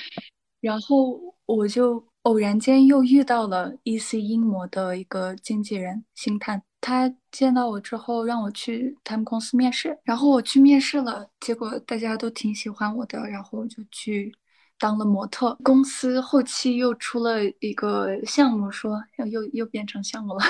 [0.59, 4.19] 然后我就偶然间又遇到了 E.C.
[4.19, 14.33] 英模的一个经纪人星探，他见到我之后让我去他们公司面试，然后我去面试了，结果大家都挺喜欢我的，然后我就去。
[14.79, 20.43] 当了模特，公司后期又出了一个项目，说又又又变成项目了。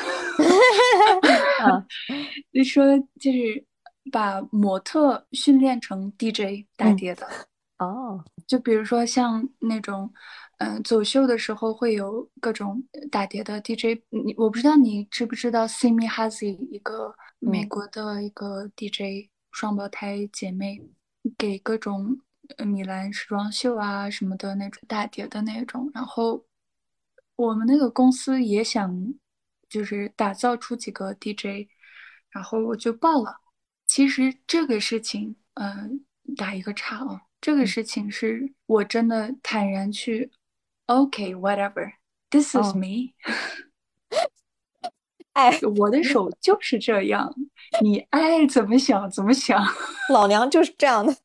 [2.51, 2.83] 你 说
[3.19, 3.65] 就是
[4.11, 7.27] 把模特训练成 DJ 打碟的
[7.79, 10.11] 哦，就比如说像那种，
[10.57, 14.01] 嗯，走秀的时候会有各种打碟的 DJ。
[14.09, 20.81] 你我不知道你知不知道 Simi Hazy 一个美国的一个 DJ 双胞胎姐妹，
[21.37, 22.19] 给各种。
[22.65, 26.45] 米兰时装秀啊什么的那种大碟的那种，然后
[27.35, 29.13] 我们那个公司也想
[29.69, 31.67] 就是打造出几个 DJ，
[32.29, 33.37] 然后我就报了。
[33.85, 36.03] 其实这个事情，嗯，
[36.35, 40.31] 打一个叉哦，这个事情是我真的坦然去
[40.87, 43.13] ，OK，whatever，this is me。
[45.33, 47.31] 哎，我的手就是这样，
[47.81, 49.63] 你爱怎么想怎么想，
[50.11, 51.15] 老娘就是这样的。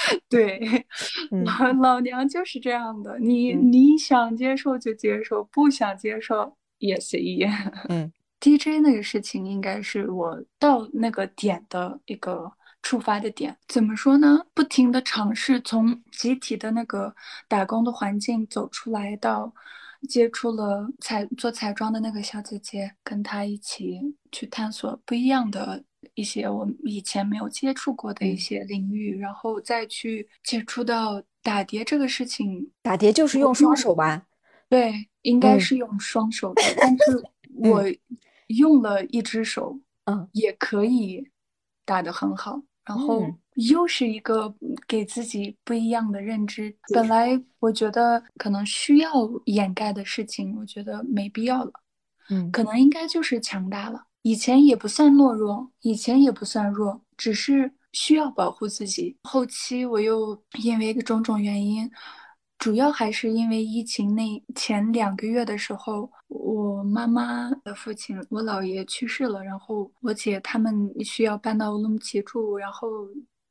[0.28, 0.86] 对，
[1.44, 3.18] 老老娘就是这样的。
[3.18, 7.44] 你你想接受就接受，不想接受也随意。
[7.88, 12.50] 嗯， DJ 那个事情应该是我到那个点的一个
[12.82, 13.56] 触发的点。
[13.68, 14.40] 怎么说呢？
[14.54, 17.14] 不停的尝试从集体的那个
[17.46, 19.52] 打工的环境走出来，到
[20.08, 24.00] 接触了彩做彩妆的那个小姐姐，跟她一起
[24.32, 25.84] 去探索不一样的。
[26.14, 32.70] 一些我以前没有接触过的一些领域，然后再去接触到打碟这个事情。
[32.82, 34.26] 打碟就是用双手吧？
[34.68, 36.62] 对，应该是用双手的。
[36.76, 37.24] 但是
[37.70, 37.84] 我
[38.48, 41.28] 用了一只手，嗯，也可以
[41.84, 42.62] 打得很好。
[42.84, 43.24] 然后
[43.54, 44.52] 又是一个
[44.88, 46.74] 给自己不一样的认知。
[46.92, 49.10] 本来我觉得可能需要
[49.44, 51.72] 掩盖的事情，我觉得没必要了。
[52.28, 54.02] 嗯，可能应该就是强大了。
[54.22, 59.16] 以前也不算懦弱，以前也不算弱，只是需要保护自己。
[59.24, 61.90] 后期我又因为种种原因，
[62.56, 72.88] 主要还是因为疫情那前两个月的时候，我妈妈的父亲，我姥爷去世了，然后我姐他们需要搬到乌鲁木齐住，然后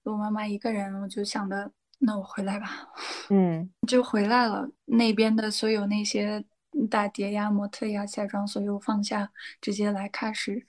[0.03, 1.69] 我妈妈一个人，我就想的，
[1.99, 2.87] 那我回来吧，
[3.29, 4.69] 嗯，就回来了。
[4.85, 6.41] 那边的所有那些。
[6.89, 10.65] 打碟呀，模特呀，彩妆，所以我放下，直接来开始。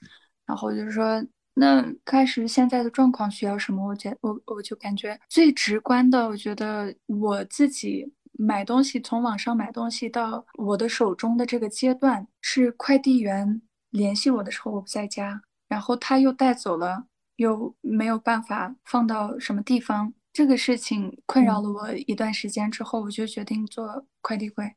[0.47, 1.25] 然后就是说，
[1.55, 3.87] 那开始现在的状况需要什么？
[3.87, 20.13] 我觉我我就感觉最直观的，我觉得我自己买东西，从网上买东西到我的手中的这个阶段，是快递员联系我的时候我不在家，然后他又带走了，又没有办法放到什么地方。
[20.33, 24.75] 这个事情困扰了我一段时间之后，我就决定做快递柜。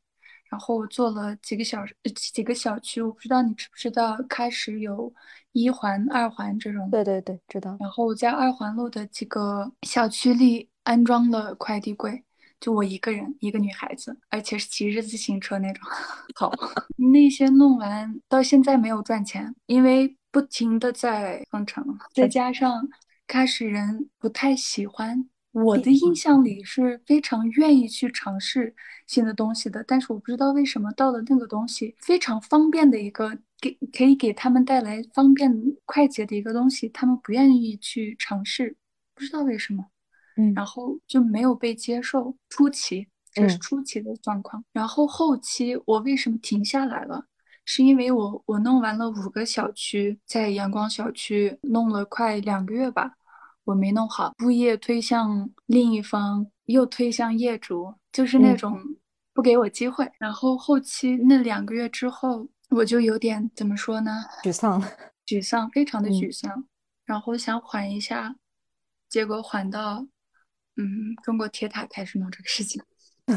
[0.50, 1.94] 然后我做了几个小时
[2.32, 5.12] 几个小区，我不知道你知不知道，开始有
[5.52, 6.88] 一环、二环这种。
[6.90, 7.76] 对对对，知道。
[7.80, 12.22] 然后我在二环路的几个小区里安装了快递柜，
[12.60, 15.82] 就我一个人，一个女孩子，而且是骑着自行车那种。
[16.36, 16.52] 好，
[17.12, 21.84] 那些弄完到现在没有赚钱，因为不停的在封城，
[22.14, 22.86] 再加上
[23.26, 25.28] 开始人不太喜欢。
[25.52, 28.74] 我的印象里是非常愿意去尝试
[29.06, 35.50] 新的东西的，但是我不知道为什么到了那个东西非常方便的一个给可以给他们带来方便
[35.84, 38.76] 快捷的一个东西，他们不愿意去尝试，
[39.14, 39.84] 不知道为什么，
[40.36, 42.36] 嗯，然后就没有被接受。
[42.48, 47.26] 初期这是初期的状况，然后后期我为什么停下来了？
[47.64, 53.12] 是因为我我弄完了五个小区，在阳光小区弄了快两个月吧。
[53.64, 58.80] 我没弄好，物业推向另一方，又推向业主，就是那种
[59.32, 60.10] 不给我机会。
[60.18, 64.12] 然后后期那两个月之后，我就有点怎么说呢？
[64.44, 64.82] 沮丧，
[65.26, 66.66] 沮丧，非常的沮丧。
[67.04, 68.36] 然后想缓一下，
[69.08, 70.06] 结果缓到，
[70.76, 72.82] 嗯，中国铁塔开始弄这个事情。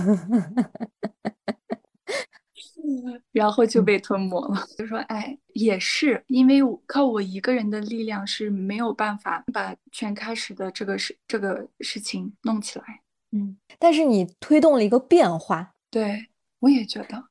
[3.31, 4.65] 然后就被吞没了。
[4.77, 13.03] 就说，哎，也是因为靠我一个人的力量是没有办法把全开始的这个事这个事情弄起来。
[13.31, 15.75] 嗯，但是你推动了一个变化。
[15.89, 17.25] 对，我也觉得，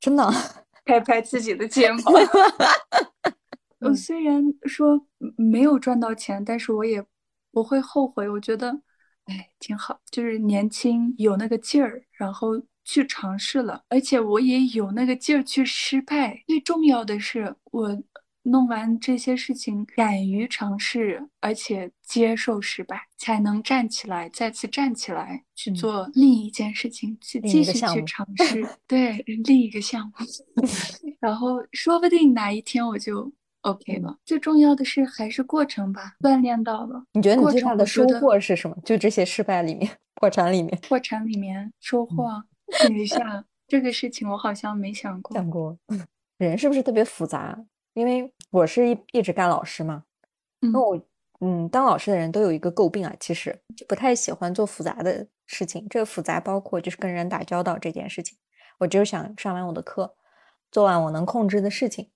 [0.00, 0.30] 真的，
[0.84, 2.14] 拍拍自己的肩膀。
[3.80, 5.06] 我虽然说
[5.36, 7.04] 没有赚到钱，但是我也
[7.52, 8.28] 不会后悔。
[8.28, 8.80] 我觉得，
[9.26, 12.62] 哎，挺好，就是年轻有那个劲儿，然后。
[12.88, 16.44] 去尝试了，而且我也有那个劲儿去失败。
[16.46, 17.88] 最重要的是，我
[18.48, 28.64] 弄完这些事情，敢于尝试，而且接受失败，才能站起来，再次站起来去做另一件事情，去继续去尝 试。
[28.86, 30.12] 对，另一个项目，
[31.18, 33.30] 然后说不定哪一天我就
[33.62, 34.16] OK 了。
[34.24, 37.04] 最重要的是还是过程吧，锻炼到了。
[37.12, 38.76] 你觉得你最大的收获是什么？
[38.84, 42.44] 就这些失败里面，破产里面，破产里面收获。
[42.80, 45.34] 等一下，这个事情我好像没想过。
[45.34, 45.76] 想过，
[46.38, 47.58] 人是不是特别复杂？
[47.96, 50.04] 因为我是一一直干老师嘛，
[50.60, 51.00] 那我
[51.40, 55.86] 嗯，当老师的人都有一个诟病啊，其实就不太喜欢做复杂的事情。
[55.88, 58.36] 这个复杂包括就是跟人打交道这件事情。
[58.76, 60.14] 我就是想上完我的课，
[60.70, 62.10] 做完我能控制的事情。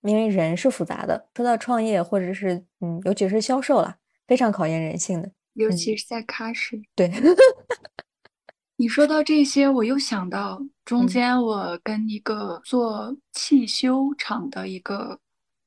[0.00, 6.82] 因为人是复杂的，说到创业或者是嗯，尤其是销售啦，非常考验人性的，尤其是在喀什。
[6.94, 7.10] 对。
[8.78, 15.18] 你说到这些，我又想到中间我跟一个做汽修厂的一个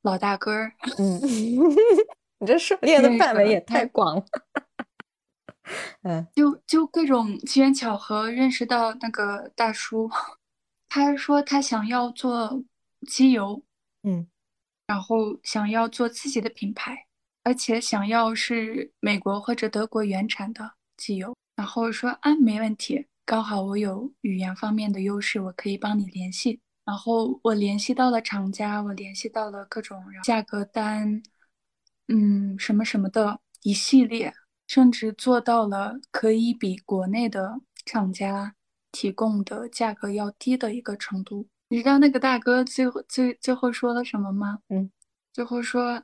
[0.01, 1.19] 老大哥儿，嗯，
[2.39, 4.25] 你这涉猎的范围也太广了，
[6.03, 10.09] 嗯，就就各种机缘巧合认识到那个大叔，
[10.87, 12.63] 他说他想要做
[13.07, 13.61] 机油，
[14.03, 14.27] 嗯，
[14.87, 17.05] 然后想要做自己的品牌，
[17.43, 21.35] 而且想要是美国或者德国原产的机油。
[21.55, 26.61] 然后说啊，没问题，刚好我有语言方面的优势，我可以帮你联系。
[26.89, 31.21] 然后我联系到了厂家，我联系到了各种价格单，
[32.07, 34.33] 嗯，什么什么的一系列，
[34.65, 38.55] 甚至做到了可以比国内的厂家
[38.91, 41.47] 提供的价格要低的一个程度。
[41.67, 44.57] 你知道那个大哥最后最最后说了什么吗？
[44.69, 44.89] 嗯，
[45.31, 46.01] 最后说：“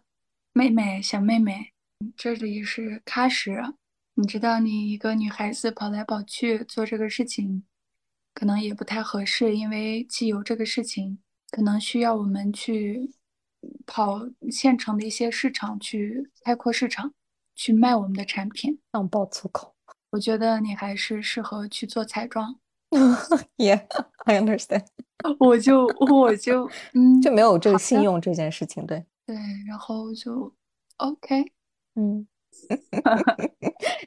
[0.54, 1.74] 妹妹，小妹妹，
[2.16, 3.74] 这里是喀什，
[4.14, 7.64] 你知道你一个女孩子跑来跑去做这个事情。”
[8.36, 11.18] 可能也不太合适，因为机油这个事情
[11.50, 13.10] 可能需要我们去
[13.88, 14.20] 跑
[14.52, 17.14] 县城的一些市场去开阔市场，
[17.56, 18.78] 去卖我们的产品。
[18.92, 19.74] 让爆粗口！
[20.10, 22.60] 我觉得你还是适合去做彩妆。
[23.58, 23.86] Yeah,
[24.26, 24.86] I understand。
[25.40, 30.54] 我就我 就嗯，就没有这个信用这件事情，对对，然后就
[30.98, 31.52] OK，
[31.96, 32.28] 嗯，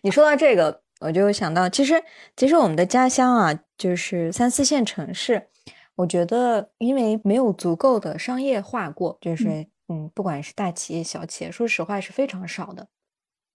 [0.02, 0.82] 你说到这个。
[1.00, 2.02] 我就想到，其实
[2.36, 5.48] 其实我们的家乡啊，就是三四线城市。
[5.94, 12.86] 我觉得，因为没有足够的商业化过，就是嗯，不管是大企业、小企业，说实话是非常少的，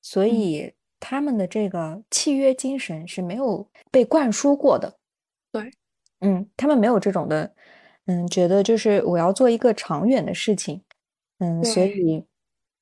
[0.02, 4.98] 所以他们的这个契约精神是没有被灌输过的。
[5.54, 5.72] 对，
[6.20, 7.54] 嗯，他们没有这种的，
[8.08, 10.82] 嗯，觉得就是我要做一个长远的事情，
[11.40, 12.26] 嗯，所以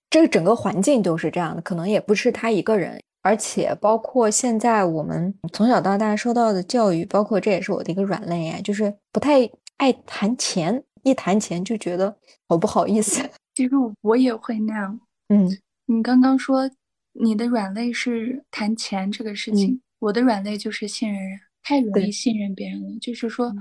[0.09, 2.99] 这个整个环境都是这样的，可能也不是他一个人。
[3.23, 9.47] 而且包括现在我们从小到大受到的教育，包括这也是我的一个软肋呀，就是不太
[9.77, 12.17] 爱谈钱，一谈钱就觉得
[12.47, 13.21] 好不好意思。
[13.53, 14.99] 其实我也会那样。
[15.29, 15.47] 嗯，
[15.85, 16.69] 你刚刚说
[17.13, 22.97] 你的软肋是谈钱这个事情，我的软肋就是信任人，太容易信任别人了。
[22.99, 23.53] 就是说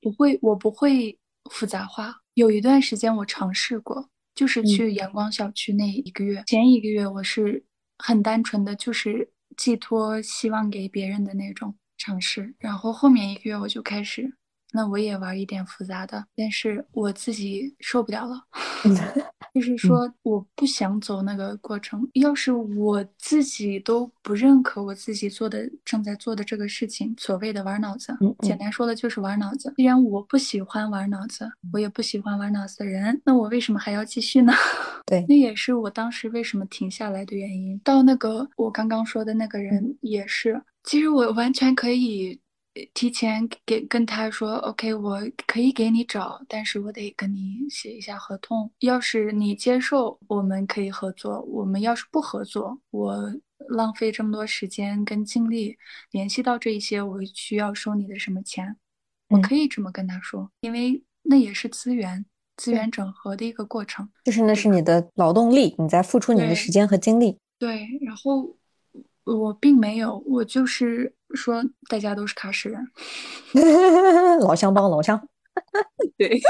[0.00, 1.18] 不会，我不会
[1.50, 2.16] 复杂化。
[2.34, 7.62] 有一段时间我尝试过，就是去阳光小区那一个月，前一个月我是。
[8.02, 14.36] 很单纯的就是寄托希望给别人的那种尝试，然后后面一个月我就开始，
[14.72, 18.42] 那我也玩一点复杂的，但是我自己受不了了。
[19.54, 22.08] 就是说，我不想走那个过程。
[22.14, 29.72] 要是我自己都不认可我自己做的正在做的这个事情，所谓的玩脑子，简单说的就是玩脑子。
[29.76, 34.52] 既然我不喜欢玩脑子，我也不喜欢玩脑子的人，那我为什么还要继续呢？
[35.04, 37.78] 对，那也是我当时为什么停下来的原因。
[37.84, 42.40] 到那个我刚刚说的那个人也是，其实我完全可以。
[42.94, 48.70] 提前给跟他说，OK，我可以给你找，但是我得跟你写一下合同。
[48.78, 53.30] 要是你接受，我们可以合作；我们要是不合作，我
[53.68, 55.76] 浪费这么多时间跟精力
[56.12, 58.76] 联系到这一些，我需要收你的什么钱？
[59.28, 62.24] 我可以这么跟他说，因为那也是资源
[62.56, 67.36] 资源整合的一个过程，就是那是你的劳动力，你在付出你的时间和精力。
[67.58, 68.56] 对，然后。
[69.24, 72.86] 我并没有，我就是说，大家都是喀什人，
[74.40, 75.28] 老乡帮老乡，
[76.16, 76.40] 对，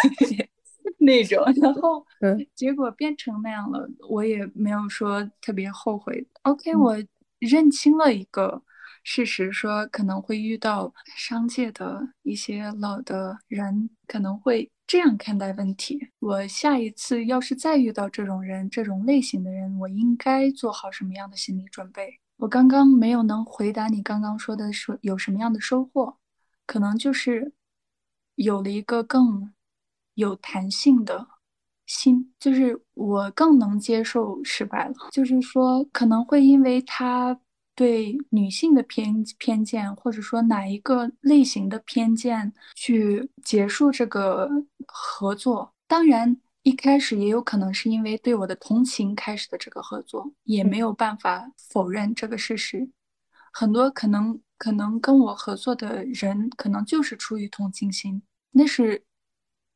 [0.98, 6.26] 那种，然后，嗯结果变成那样了，我也没有说特别后悔。
[6.42, 6.96] OK，我
[7.38, 8.62] 认清了一个
[9.04, 15.98] 事实，说可能会遇到商界的一些老的人，可能会这样看待问题。
[16.20, 22.20] 我下一次要是再遇到这种人，这种类型的人，我应该做好什么样的心理准备？
[22.42, 26.16] 我刚刚没有能回答你刚刚说的是有什么样的收获，
[26.66, 27.52] 可能就是
[28.34, 29.52] 有了一个更
[30.14, 31.24] 有弹性的
[31.86, 34.94] 心，就是我更能接受失败了。
[35.12, 37.38] 就是说可能会因为他
[37.76, 44.50] 对女性的偏偏见，或者说哪一个类型的偏见去结束这个
[44.88, 46.36] 合作，当然。
[46.62, 52.88] 一开始也有可能是因为对我的同情开始的这个合作，也没有办法否认这个事实。
[53.52, 59.04] 很多可能可能跟我合作的人，可能就是出于同情心，那是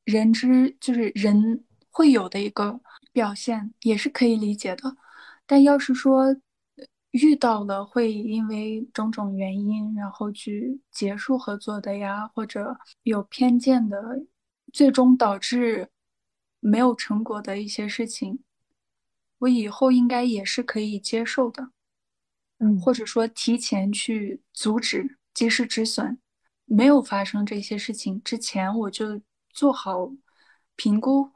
[0.05, 2.81] 人之就是人会有的一个
[3.13, 4.97] 表现，也是可以理解的。
[5.45, 6.37] 但要是说
[7.11, 14.01] 遇到了会因为种种原因，然后去结束合作的呀，或者有偏见的，
[14.73, 15.89] 最终导致。
[16.67, 18.41] 没有成果的一些事情，
[19.39, 21.71] 我以后应该也是可以接受的，
[22.59, 26.19] 嗯，或者说提前去阻止，及时止损。
[26.65, 30.11] 没有发生这些事情之前，我就做好
[30.75, 31.31] 评估，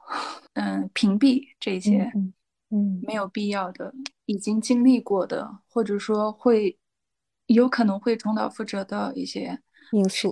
[0.55, 2.11] 嗯，屏蔽这些，
[2.69, 3.93] 嗯，没有必要的，
[4.25, 6.77] 已经经历过的，或者说会
[7.45, 9.61] 有可能会重蹈覆辙的一些
[9.93, 10.29] 因素，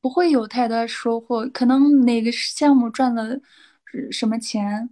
[0.00, 1.46] 不会有太大收获。
[1.48, 3.38] 可能哪个项目赚了。
[4.10, 4.90] 什么钱，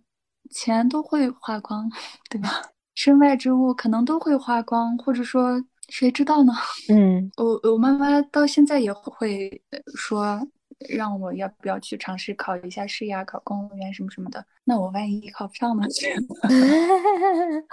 [0.50, 1.90] 钱都会花光，
[2.30, 2.48] 对吧？
[2.94, 6.52] 身外之物可能都会花光，或者说谁知道呢？
[6.88, 9.62] 嗯， 我我妈妈到现在也会
[9.94, 10.40] 说，
[10.88, 14.44] 让我要不要去尝试考一下试呀，考公务员什么什么的。
[14.64, 15.84] 那我万一考不上呢？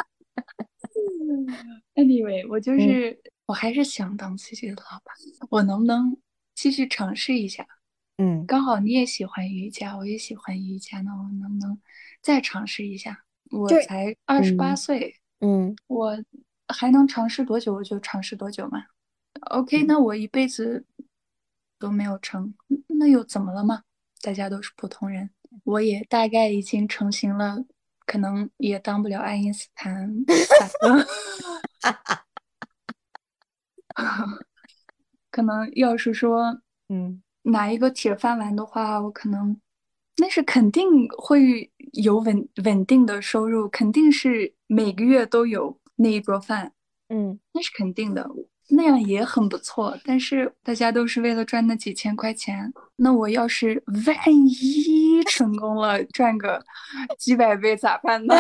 [1.96, 3.18] Anyway，我就是，
[3.48, 5.16] 我还是想当自己的老板。
[5.50, 6.16] 我能不能
[6.54, 7.66] 继续尝试一下？
[8.18, 11.78] 嗯，刚好你也喜欢瑜伽，我也喜欢瑜伽，那我能不能
[12.22, 13.26] 再尝试一下？
[13.52, 16.18] 我才二十八岁，嗯，我
[16.68, 18.86] 还能尝试多久我就尝试多久嘛。
[19.52, 20.86] OK，那我一辈子
[21.78, 22.56] 都没有成，
[22.88, 23.84] 那又怎么了嘛？
[24.22, 25.30] 大家都是普通人，
[25.64, 27.66] 我也大概已经成型了。
[28.08, 30.16] 可能也当不了爱因斯坦，
[35.32, 39.56] 可能要是说，嗯，拿一个铁饭碗的话，我可能
[40.18, 46.74] 那是肯定会有稳稳定的收入，肯定是每个月都有那一桌饭，
[47.10, 48.30] 嗯，那是肯定的。
[48.68, 52.74] 那样也很不错，但是大家都是为了赚那几千块钱。
[52.96, 54.18] 那我要是万
[54.48, 56.60] 一成功了，赚个
[57.20, 58.34] 几百倍咋办呢？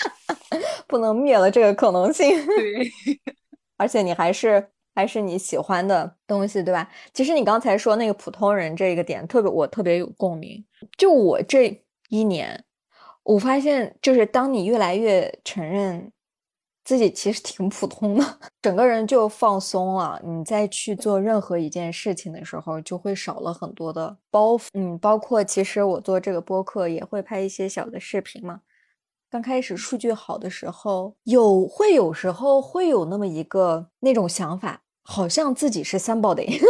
[0.86, 2.28] 不能灭了这个可能性。
[2.44, 2.92] 对，
[3.78, 4.68] 而且你还是
[4.98, 6.90] 还是你喜欢的东西，对吧？
[7.14, 10.64] 其实你刚才说那个普通人这个点，特别我特别有共鸣。
[10.96, 12.64] 就我这一年，
[13.22, 16.10] 我发现，就是当你越来越承认。
[16.84, 18.24] 自己其实挺普通的，
[18.62, 20.18] 整个人就放松了。
[20.24, 24.68] 你再去做任何一件事情的时候，就会少了很多的包袱。
[24.72, 28.62] 嗯，包括其实我做这个播客也会拍一些小的视频嘛。
[29.28, 34.80] 刚开始数据好的时候，有会有时候会有那么一个那种想法，
[35.10, 36.60] 好像自己是 somebody。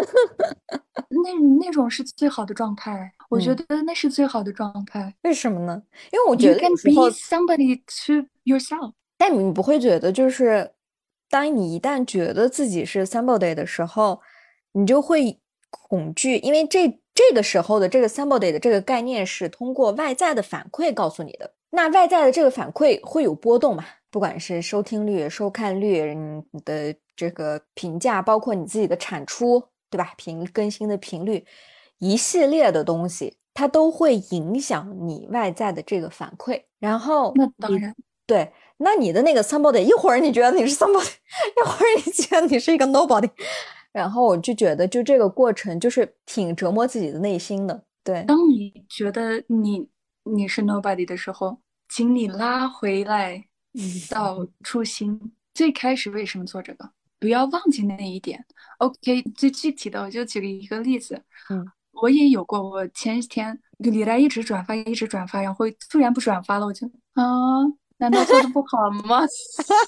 [1.11, 5.13] 那那种是最好的状态，我觉得那是最好的状态。
[5.23, 5.83] 为什么呢？
[6.13, 8.93] 因为我觉得 you can be somebody to yourself。
[9.17, 10.71] 但你不会觉得，就是
[11.29, 14.21] 当你一旦觉得自己是 somebody 的时候，
[14.73, 21.53] 你就会恐惧，因为这这个时候的这个 somebody 的这个概念是通过外在的反馈告诉你的。
[21.71, 23.85] 那外在的这个反馈会有波动嘛？
[24.11, 29.61] 不管是收听率、收看率，你的这个评价，包括你自己的产出，
[29.91, 30.13] 对吧？
[30.17, 31.45] 频更新的频率，
[31.99, 36.63] 一系列的东西，它都会影响你外在的这个反馈。
[36.79, 37.93] 然后，那当然。
[38.25, 41.11] 对，那你的那个 somebody，一会儿你觉得你是 somebody，
[41.59, 43.29] 一会儿你觉得你是一个 nobody，
[43.91, 47.83] 然后我就觉得，就这个过程就是挺折磨自己的内心的。
[48.05, 49.89] 对，当你觉得你
[50.23, 51.59] 你是 nobody 的时候，
[51.89, 53.43] 请你拉回来
[54.09, 56.91] 到初心，最开始为什么做这个？
[57.19, 58.45] 不要忘记那一点。
[58.79, 61.23] OK，最具体的，我就举了一个例子。
[61.51, 67.25] 嗯，我也有过，我前几天李来一直转发，一直转发，然后突然不转发了，我就啊。
[68.01, 69.27] 难道做的不好吗？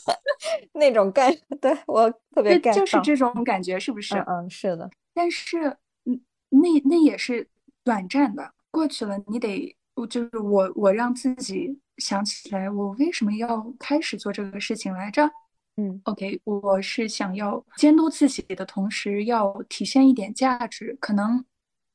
[0.75, 4.17] 那种感，对我特别感，就是这种感觉，是不是？
[4.27, 4.91] 嗯，是的。
[5.15, 5.77] 但是，
[6.07, 7.49] 嗯，那那也是
[7.85, 9.77] 短暂的，过去了，你得，
[10.09, 15.31] 就是我，我让自己想起来，我为什么要开始做这个事情来着？
[15.77, 20.97] 嗯，OK，我是想要监督自己的同时，要体现一点价值。
[21.01, 21.45] 可能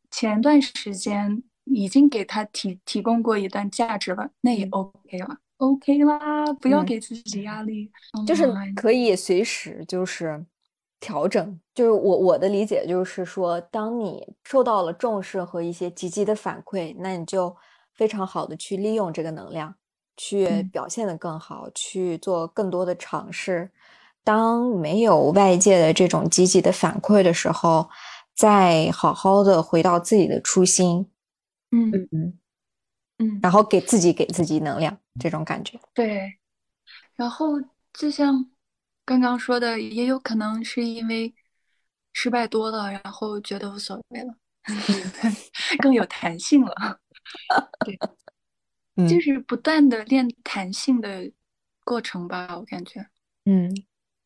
[0.09, 5.37] 前段时间已经给他提提供过一段价值了，那也 OK 了。
[5.57, 7.91] OK 啦，不要给自己压力，
[8.25, 10.45] 就是可以随时就是
[10.99, 11.59] 调整。
[11.73, 17.55] 就是我我的理解就是说，当你受到了重视和一些积极的反馈，那你就
[17.93, 19.75] 非常好的去利用这个能量，
[20.17, 23.69] 去表现的更好，去做更多的尝试。
[24.23, 27.89] 当没有外界的这种积极的反馈的时候，
[28.33, 31.09] 再好好的回到自己的初心。
[31.71, 32.39] 嗯嗯。
[33.17, 35.79] 嗯，然后给自己给自己能量，这种感觉。
[35.93, 36.37] 对，
[37.15, 37.53] 然后
[37.93, 38.51] 就像
[39.05, 41.33] 刚刚说的，也有可能是因为
[42.11, 44.33] 失败多了，然后觉得无所谓了，
[45.79, 46.99] 更有弹性了。
[47.85, 47.97] 对，
[49.07, 51.31] 就是不断的练弹性的
[51.83, 53.05] 过程吧，我感觉。
[53.45, 53.69] 嗯，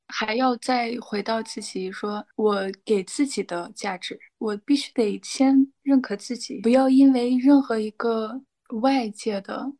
[0.07, 8.41] 还要再回到自己，说我给自己的价值，我必须得先认可自己，不要因为任何一个。
[8.83, 9.73] 外界的，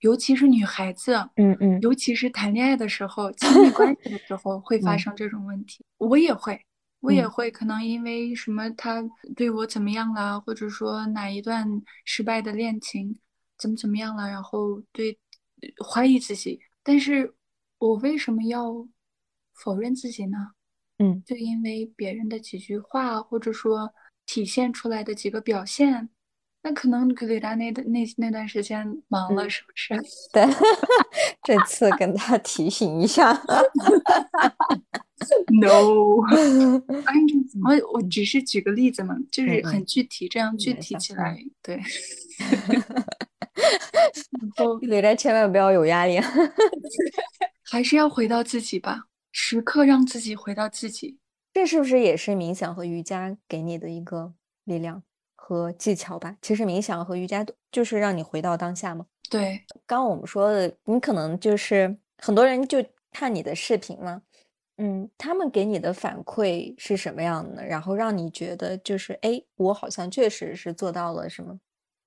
[0.00, 5.82] 尤其是女孩子，嗯嗯，尤其是谈恋爱的时候，亲密关系的时候， 会发生这种问题。
[5.96, 6.60] 我也会，
[7.00, 9.02] 我也会，可能因为什么他
[9.34, 11.66] 对我怎么样了，或者说哪一段
[12.04, 13.16] 失败的恋情
[13.58, 15.18] 怎么怎么样了，然后对
[15.84, 16.60] 怀疑自己。
[16.82, 17.34] 但是
[17.78, 18.86] 我为什么要
[19.54, 20.36] 否认自己呢？
[20.98, 23.92] 嗯，就因为别人的几句话，或者说
[24.24, 26.08] 体现出来的几个表现。
[26.62, 29.94] 那可能格雷达那的那那段时间忙了，是不是？
[30.32, 30.44] 对，
[31.44, 33.32] 这次跟他提醒一下。
[35.48, 36.16] No，
[37.64, 41.80] 我我只是举个例子嘛，就是很具体，这样具体起来，对。
[43.56, 46.18] 然后，李斋千万不要有压力，
[47.64, 51.18] 还是要回到自己吧，时刻让自己回到自己。
[51.52, 54.34] 这是不是也是冥想和瑜伽给你的一个
[54.64, 55.02] 力量
[55.34, 56.36] 和技巧吧？
[56.42, 59.06] 其实冥想和瑜伽就是让你回到当下嘛。
[59.30, 64.22] 对，刚刚我们说的，你可能就是很多人就看你的视频嘛。
[64.78, 67.64] 嗯，他们给你的反馈是什么样的？
[67.64, 71.58] 然后让你觉得就是，哎，我好像确实是做到了什么，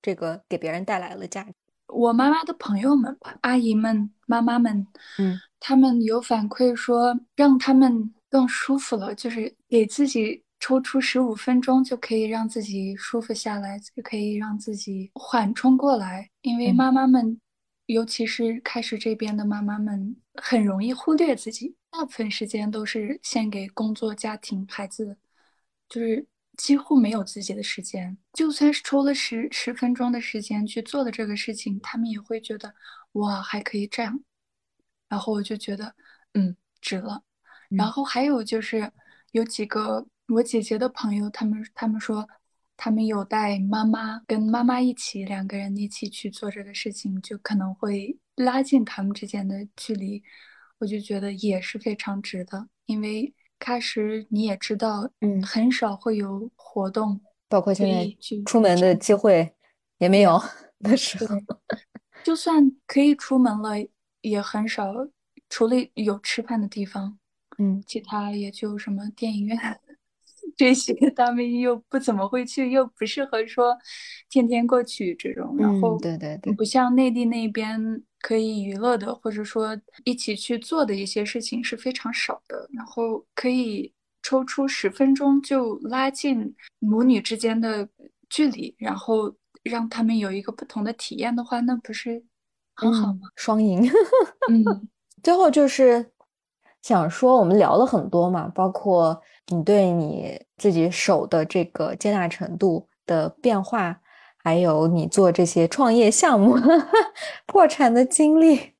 [0.02, 1.52] 这个给别人带来了价值。
[1.88, 4.86] 我妈妈的朋友们、阿姨们、妈妈们，
[5.18, 16.28] 嗯，他们有反馈说，让他们更舒服了，就是给自己抽出十五分钟，就可以让自己舒服下来，就可以让自己缓冲过来。
[16.42, 17.40] 因为妈妈们，
[17.86, 21.74] 尤其是开始这边的妈妈们，很容易忽略自己。
[21.90, 25.16] 大部分时间都是献给工作、家庭、孩子，
[25.88, 26.24] 就是
[26.60, 28.18] 几乎没有自己的时间。
[28.34, 32.74] 就算是抽了十十分钟的时间去做的这个事情，他们也会觉得
[33.12, 34.22] 哇，还可以这样。
[35.08, 35.94] 然后我就觉得，
[36.34, 37.22] 嗯，值了。
[37.70, 38.92] 然后还有就是
[39.32, 42.28] 有几个我姐姐的朋友，他们他们说，
[42.76, 50.22] 他们有带妈妈跟妈妈一起，两个人一起去做这个事情，就可能会拉近他们之间的距离。
[50.78, 59.54] 我就觉得也是非常值的，因为开始你也知道，嗯，很少会有活动，包括现在出门的机会
[59.98, 60.42] 也没有
[60.80, 61.36] 的时候，
[62.24, 63.74] 就算可以出门了，
[64.22, 64.92] 也很少，
[65.48, 67.18] 除了有吃饭的地方，
[67.58, 69.56] 嗯，其他也就什么电影院
[70.60, 73.76] 这些， 他们又不怎么会去，又不适合说
[74.28, 78.02] 天天过去这种，然后对对对，不像内地那边。
[78.22, 82.68] 可以娱乐的，或者说一起去做的一些事情是非常少的。
[82.70, 83.90] 然后可以
[84.22, 87.88] 抽出十分钟就拉近母女之间的
[88.28, 92.22] 距离，然后让他们有一个不同的体验的话，那不是
[92.74, 93.20] 很好吗？
[93.36, 93.90] 双赢。
[94.52, 94.88] 嗯，
[95.22, 96.09] 最后就是
[96.82, 104.00] 想说，我们聊了很多嘛，包括你对你自己手的这个接纳程度的变化。
[104.42, 106.56] 还有你做这些创业项目
[107.44, 108.72] 破产的经历，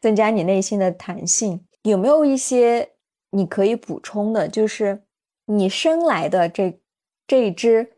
[0.00, 2.92] 增加你内心的弹性，有没有一些
[3.32, 4.48] 你可以补充的？
[4.48, 5.02] 就是
[5.44, 6.80] 你生来的这
[7.26, 7.92] 这一只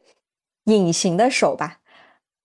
[0.65, 1.79] 隐形的手吧，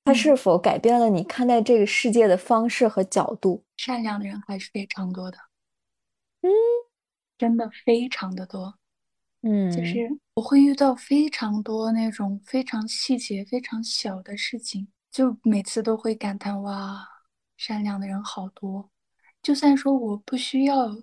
[0.06, 3.64] 它是否改变了你看待这个世界的方式和角度？
[3.78, 5.38] 善良的人还是非常多的，
[6.44, 6.50] 嗯，
[7.38, 8.78] 真的非常的多。
[9.42, 9.98] 嗯，就是
[10.36, 17.06] 我会遇到非常多那种非常细节、非常小的事情，就每次都会感叹哇，
[17.58, 18.90] 善良的人好多。
[19.42, 20.96] 就算说我不需要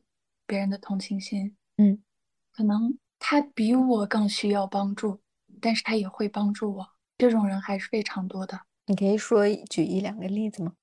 [0.47, 2.03] 别人的同情心，嗯，
[2.53, 5.21] 可能他比我更需要帮助，
[5.61, 6.87] 但是他也会帮助我。
[7.19, 8.59] 这种人还是非常多的。
[8.87, 10.75] 你可以说举一两个例子吗？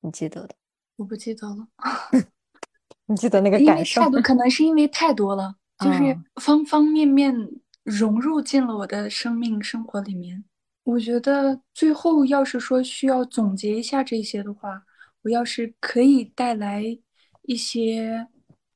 [0.00, 0.56] 你记得的？
[0.96, 1.68] 我不记得了。
[3.10, 4.00] 你记得那个感受？
[4.02, 5.52] 太多，可能是因为太多了。
[5.80, 7.34] 就是方方面面
[7.82, 10.44] 融入进了我的生命生活里面。
[10.84, 14.80] 我觉得最后要是说需要总结一下这些的话，
[15.22, 16.84] 我要是可以带来
[17.42, 18.28] 一些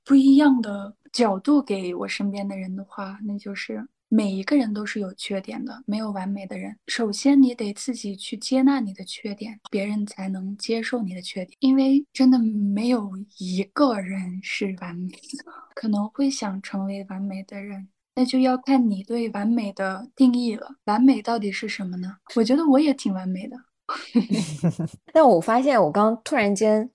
[0.05, 3.87] 不一样的角度给我身边的人的话，那就是。
[4.15, 6.77] 每一个人都是有缺点的，没有完美的人。
[6.87, 11.57] 首先，你得自己去接纳你的缺点，别人才能接受你的缺点。
[11.59, 20.77] 因为真的没有一个人是完美的，可能会想成为完美的人，那就要看你对完美的定义了。
[20.85, 22.19] 完美到底是什么呢？
[22.37, 23.57] 我觉得我也挺完美的。
[25.13, 26.89] 但我发现，我刚突然间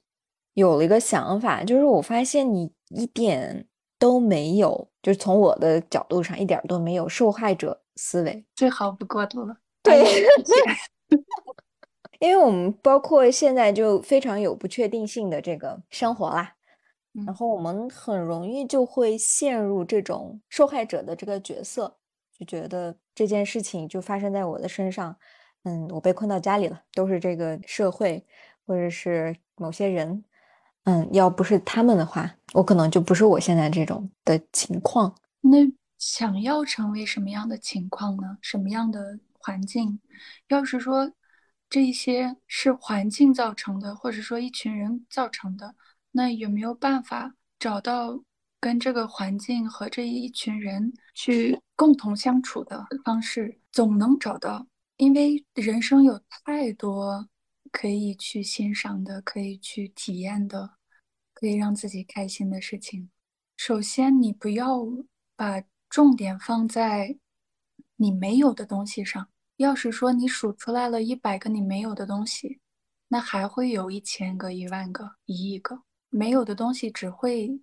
[0.54, 3.66] 有了一个想法，就是我发现你一点。
[4.00, 9.58] 都没有，就是从我的角度上一点都没有受害者思维，最好不过度了。
[9.84, 10.26] 对，
[12.20, 16.56] 因为我们包括现在就非常有不确定性的这个生活啦，
[17.26, 21.98] 然后我们很容易就会陷入这种受害者的这个角色，
[22.38, 25.16] 就觉得这件事情就发生在我的身上，
[25.64, 28.26] 嗯，我被困到家里了，都是这个社会
[28.66, 30.24] 或者是某些人。
[30.90, 35.14] 嗯，要不是他们的话，我可能就不是我现在这种的情况。
[35.40, 35.58] 那
[36.00, 38.40] 想要成为什么样的情况呢？
[38.42, 40.00] 什么样的环境？
[40.48, 41.12] 要是说
[41.70, 45.76] 这些是环境造成的，或者说一群人造成的，
[46.12, 48.20] 那有没有办法找到
[48.60, 53.60] 跟这个环境和这一群人去共同相处的方式？
[53.72, 54.66] 总能找到，
[54.98, 57.30] 因为人生有太多。
[57.72, 60.72] 可以去欣赏的，可以去体验的，
[61.40, 63.10] 可以让自己开心的事情。
[63.56, 64.80] 首先，你不要
[65.36, 67.18] 把重点放在
[67.96, 69.30] 你没有的东西上。
[69.58, 72.60] 要是说你数出来了一百个你没有的东西，
[73.10, 77.60] 那还会有一千个、一万个、一亿个没有的东西，只会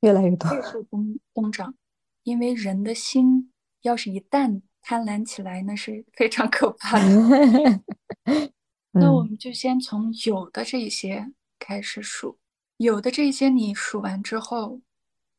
[0.00, 1.74] 越来越多，倍数 增增长。
[2.22, 3.52] 因为人的心
[3.82, 7.82] 要是一旦贪婪起来，那是非常可怕的。
[8.92, 12.38] 那我们就先从有的这一些开始数，
[12.82, 14.80] 有的这些你数完之后，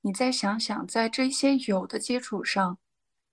[0.01, 2.77] 你再想想，在这些有的基础上，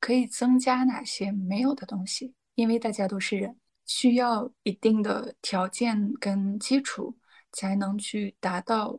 [0.01, 2.33] 可以增加哪些没有的东西。
[2.55, 7.19] 因为大家都是人，需要一定的条件跟基础，
[7.53, 8.99] 才能去达到，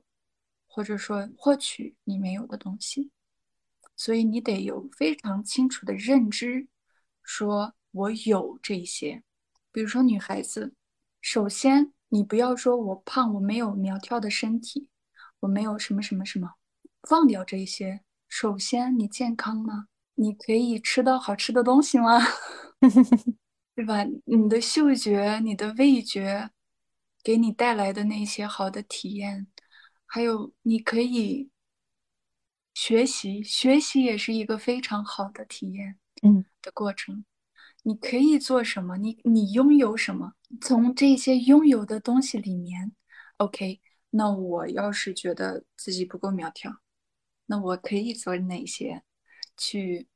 [0.67, 3.09] 或者说获取你没有的东西。
[3.95, 6.67] 所以你得有非常清楚的认知，
[7.23, 9.23] 说我有这些。
[9.71, 10.75] 比如说女孩子，
[11.19, 14.87] 首先你不要说我胖，我没有苗条的身体，
[15.41, 16.53] 我没有什么什么什么，
[17.11, 18.01] 忘掉这些。
[18.27, 19.87] 首先你健康吗？
[20.15, 22.19] 你可以吃到好吃的东西吗？
[23.75, 24.03] 对吧？
[24.25, 26.49] 你的嗅觉、你的味觉，
[27.23, 29.47] 给你带来的那些好的体验，
[30.05, 31.49] 还有你可以
[32.73, 37.23] 学习，学习也是一个非常好的体验，嗯，的过程。
[37.83, 38.97] 你可以做什么？
[38.97, 40.33] 你你拥有什么？
[40.59, 42.91] 从这些拥有的东西里面
[43.37, 43.79] ，OK，
[44.11, 46.81] 那我要是觉得自己不够苗条，
[47.45, 49.03] 那我可以做哪些，
[49.57, 50.07] 去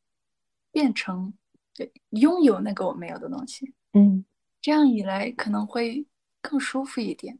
[0.71, 1.33] 变成。
[1.75, 4.23] 对，拥有那个我没有的东西，嗯，
[4.61, 6.05] 这样一来可能会
[6.39, 7.39] 更舒服一点。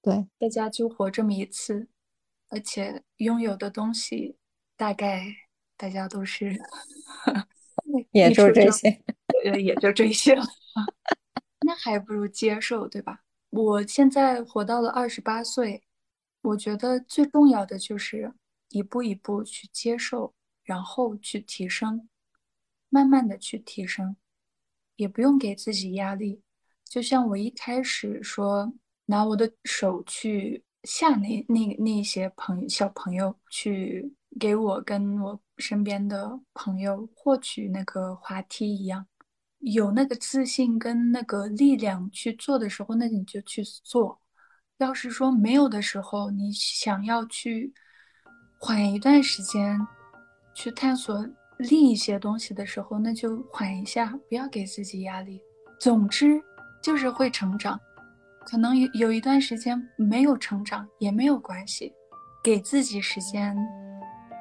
[0.00, 1.90] 对，大家就活这么一次，
[2.48, 4.38] 而且拥有的东西
[4.74, 5.26] 大概
[5.76, 6.58] 大家都是，
[8.12, 8.88] 也就这些，
[9.44, 10.42] 呃，也就这些了。
[11.66, 13.22] 那还不如接受，对吧？
[13.50, 15.82] 我现在活到了二十八岁，
[16.42, 18.32] 我觉得最重要的就是
[18.68, 20.32] 一步一步去接受，
[20.64, 22.08] 然后去提升。
[22.88, 24.16] 慢慢的去提升，
[24.96, 26.42] 也不用给自己压力。
[26.84, 28.72] 就像我一开始说，
[29.06, 39.06] 拿我的手去吓那那那些朋小朋友，去给我跟我身边的朋友获取那个滑梯一样，
[39.60, 44.20] 有那个自信跟那个力量去做的时候，那你就去做。
[44.78, 47.72] 要是说没有的时候，你想要去
[48.58, 49.78] 缓一段时间，
[50.54, 51.26] 去探索。
[51.58, 55.38] 另一些东西的时候，那就缓一下，不要给自己压力。
[55.78, 56.40] 总之
[56.82, 57.78] 就是会成长，
[58.46, 61.92] 可能有有一段时间没有成长也没有关系，
[62.42, 63.54] 给自己时间，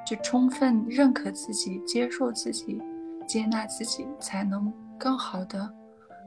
[0.07, 2.81] 就充分认可自己、接受自己、
[3.27, 5.67] 接纳自己，才能更好的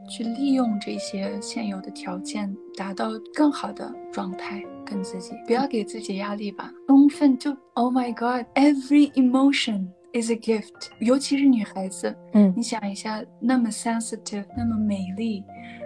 [0.08, 4.62] 去利用这些现有的条件，达到更好的状态。
[4.84, 9.86] 跟自己不要给自己压力吧，充分就 Oh my God，every emotion。
[10.12, 10.68] is a gift，
[10.98, 15.42] 尤其是女孩子，嗯，你想一下，那么 sensitive，那么美丽，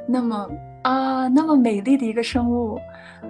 [0.09, 0.49] 那么
[0.83, 2.77] 啊，那么美丽的一个生物，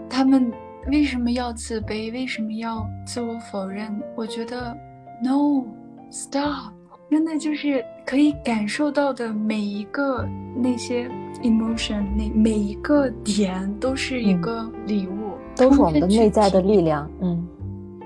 [0.08, 0.50] 她们
[0.86, 2.10] 为什么要自卑？
[2.12, 3.94] 为什么要自我否认？
[4.16, 4.74] 我觉得
[5.22, 6.72] ，no，stop，
[7.10, 11.08] 真的就是可以感受到的每一个那些
[11.42, 17.46] emotion，那每一个点都是一个礼物，都是我们的内在的力量，嗯，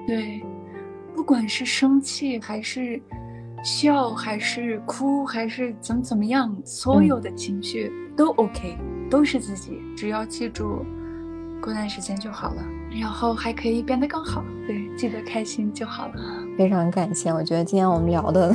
[0.06, 0.42] 对。
[1.14, 3.00] 不管是生气还是
[3.62, 8.76] 笑，还是哭，还是怎么怎么样，所有的情绪都 OK，
[9.10, 9.78] 都是自己。
[9.94, 10.84] 只要记住
[11.60, 12.64] 过段时间就好了，
[12.98, 14.42] 然后还可以变得更好。
[14.66, 16.14] 对，记得开心就好了。
[16.56, 18.54] 非常感谢，我觉得今天我们聊的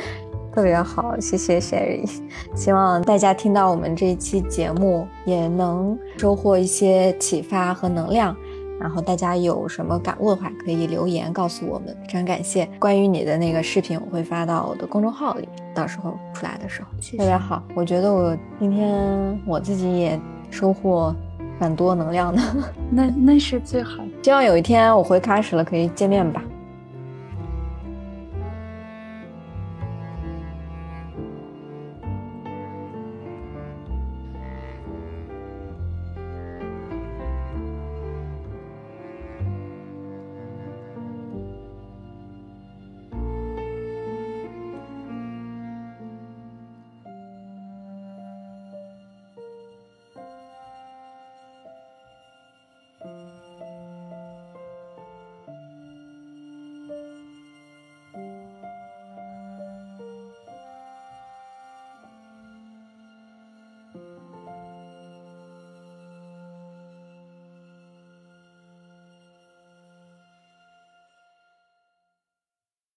[0.54, 2.08] 特别好，谢谢 Sherry。
[2.54, 8.34] 希望大家听到我们这一期节目也能收获一些启发和能量。
[8.78, 12.68] 然后大家有什么感悟的话，可以留言告诉我们，非常感谢。
[12.78, 17.62] 关于你的那个视频，我会发到我的公众号里，到时候出来的时候，特别好。
[17.74, 20.20] 我觉得我今天我自己也
[20.50, 21.14] 收获
[21.58, 22.42] 蛮多能量的，
[22.90, 24.04] 那那是最好。
[24.22, 26.42] 希望有一天我回喀什了，可以见面吧。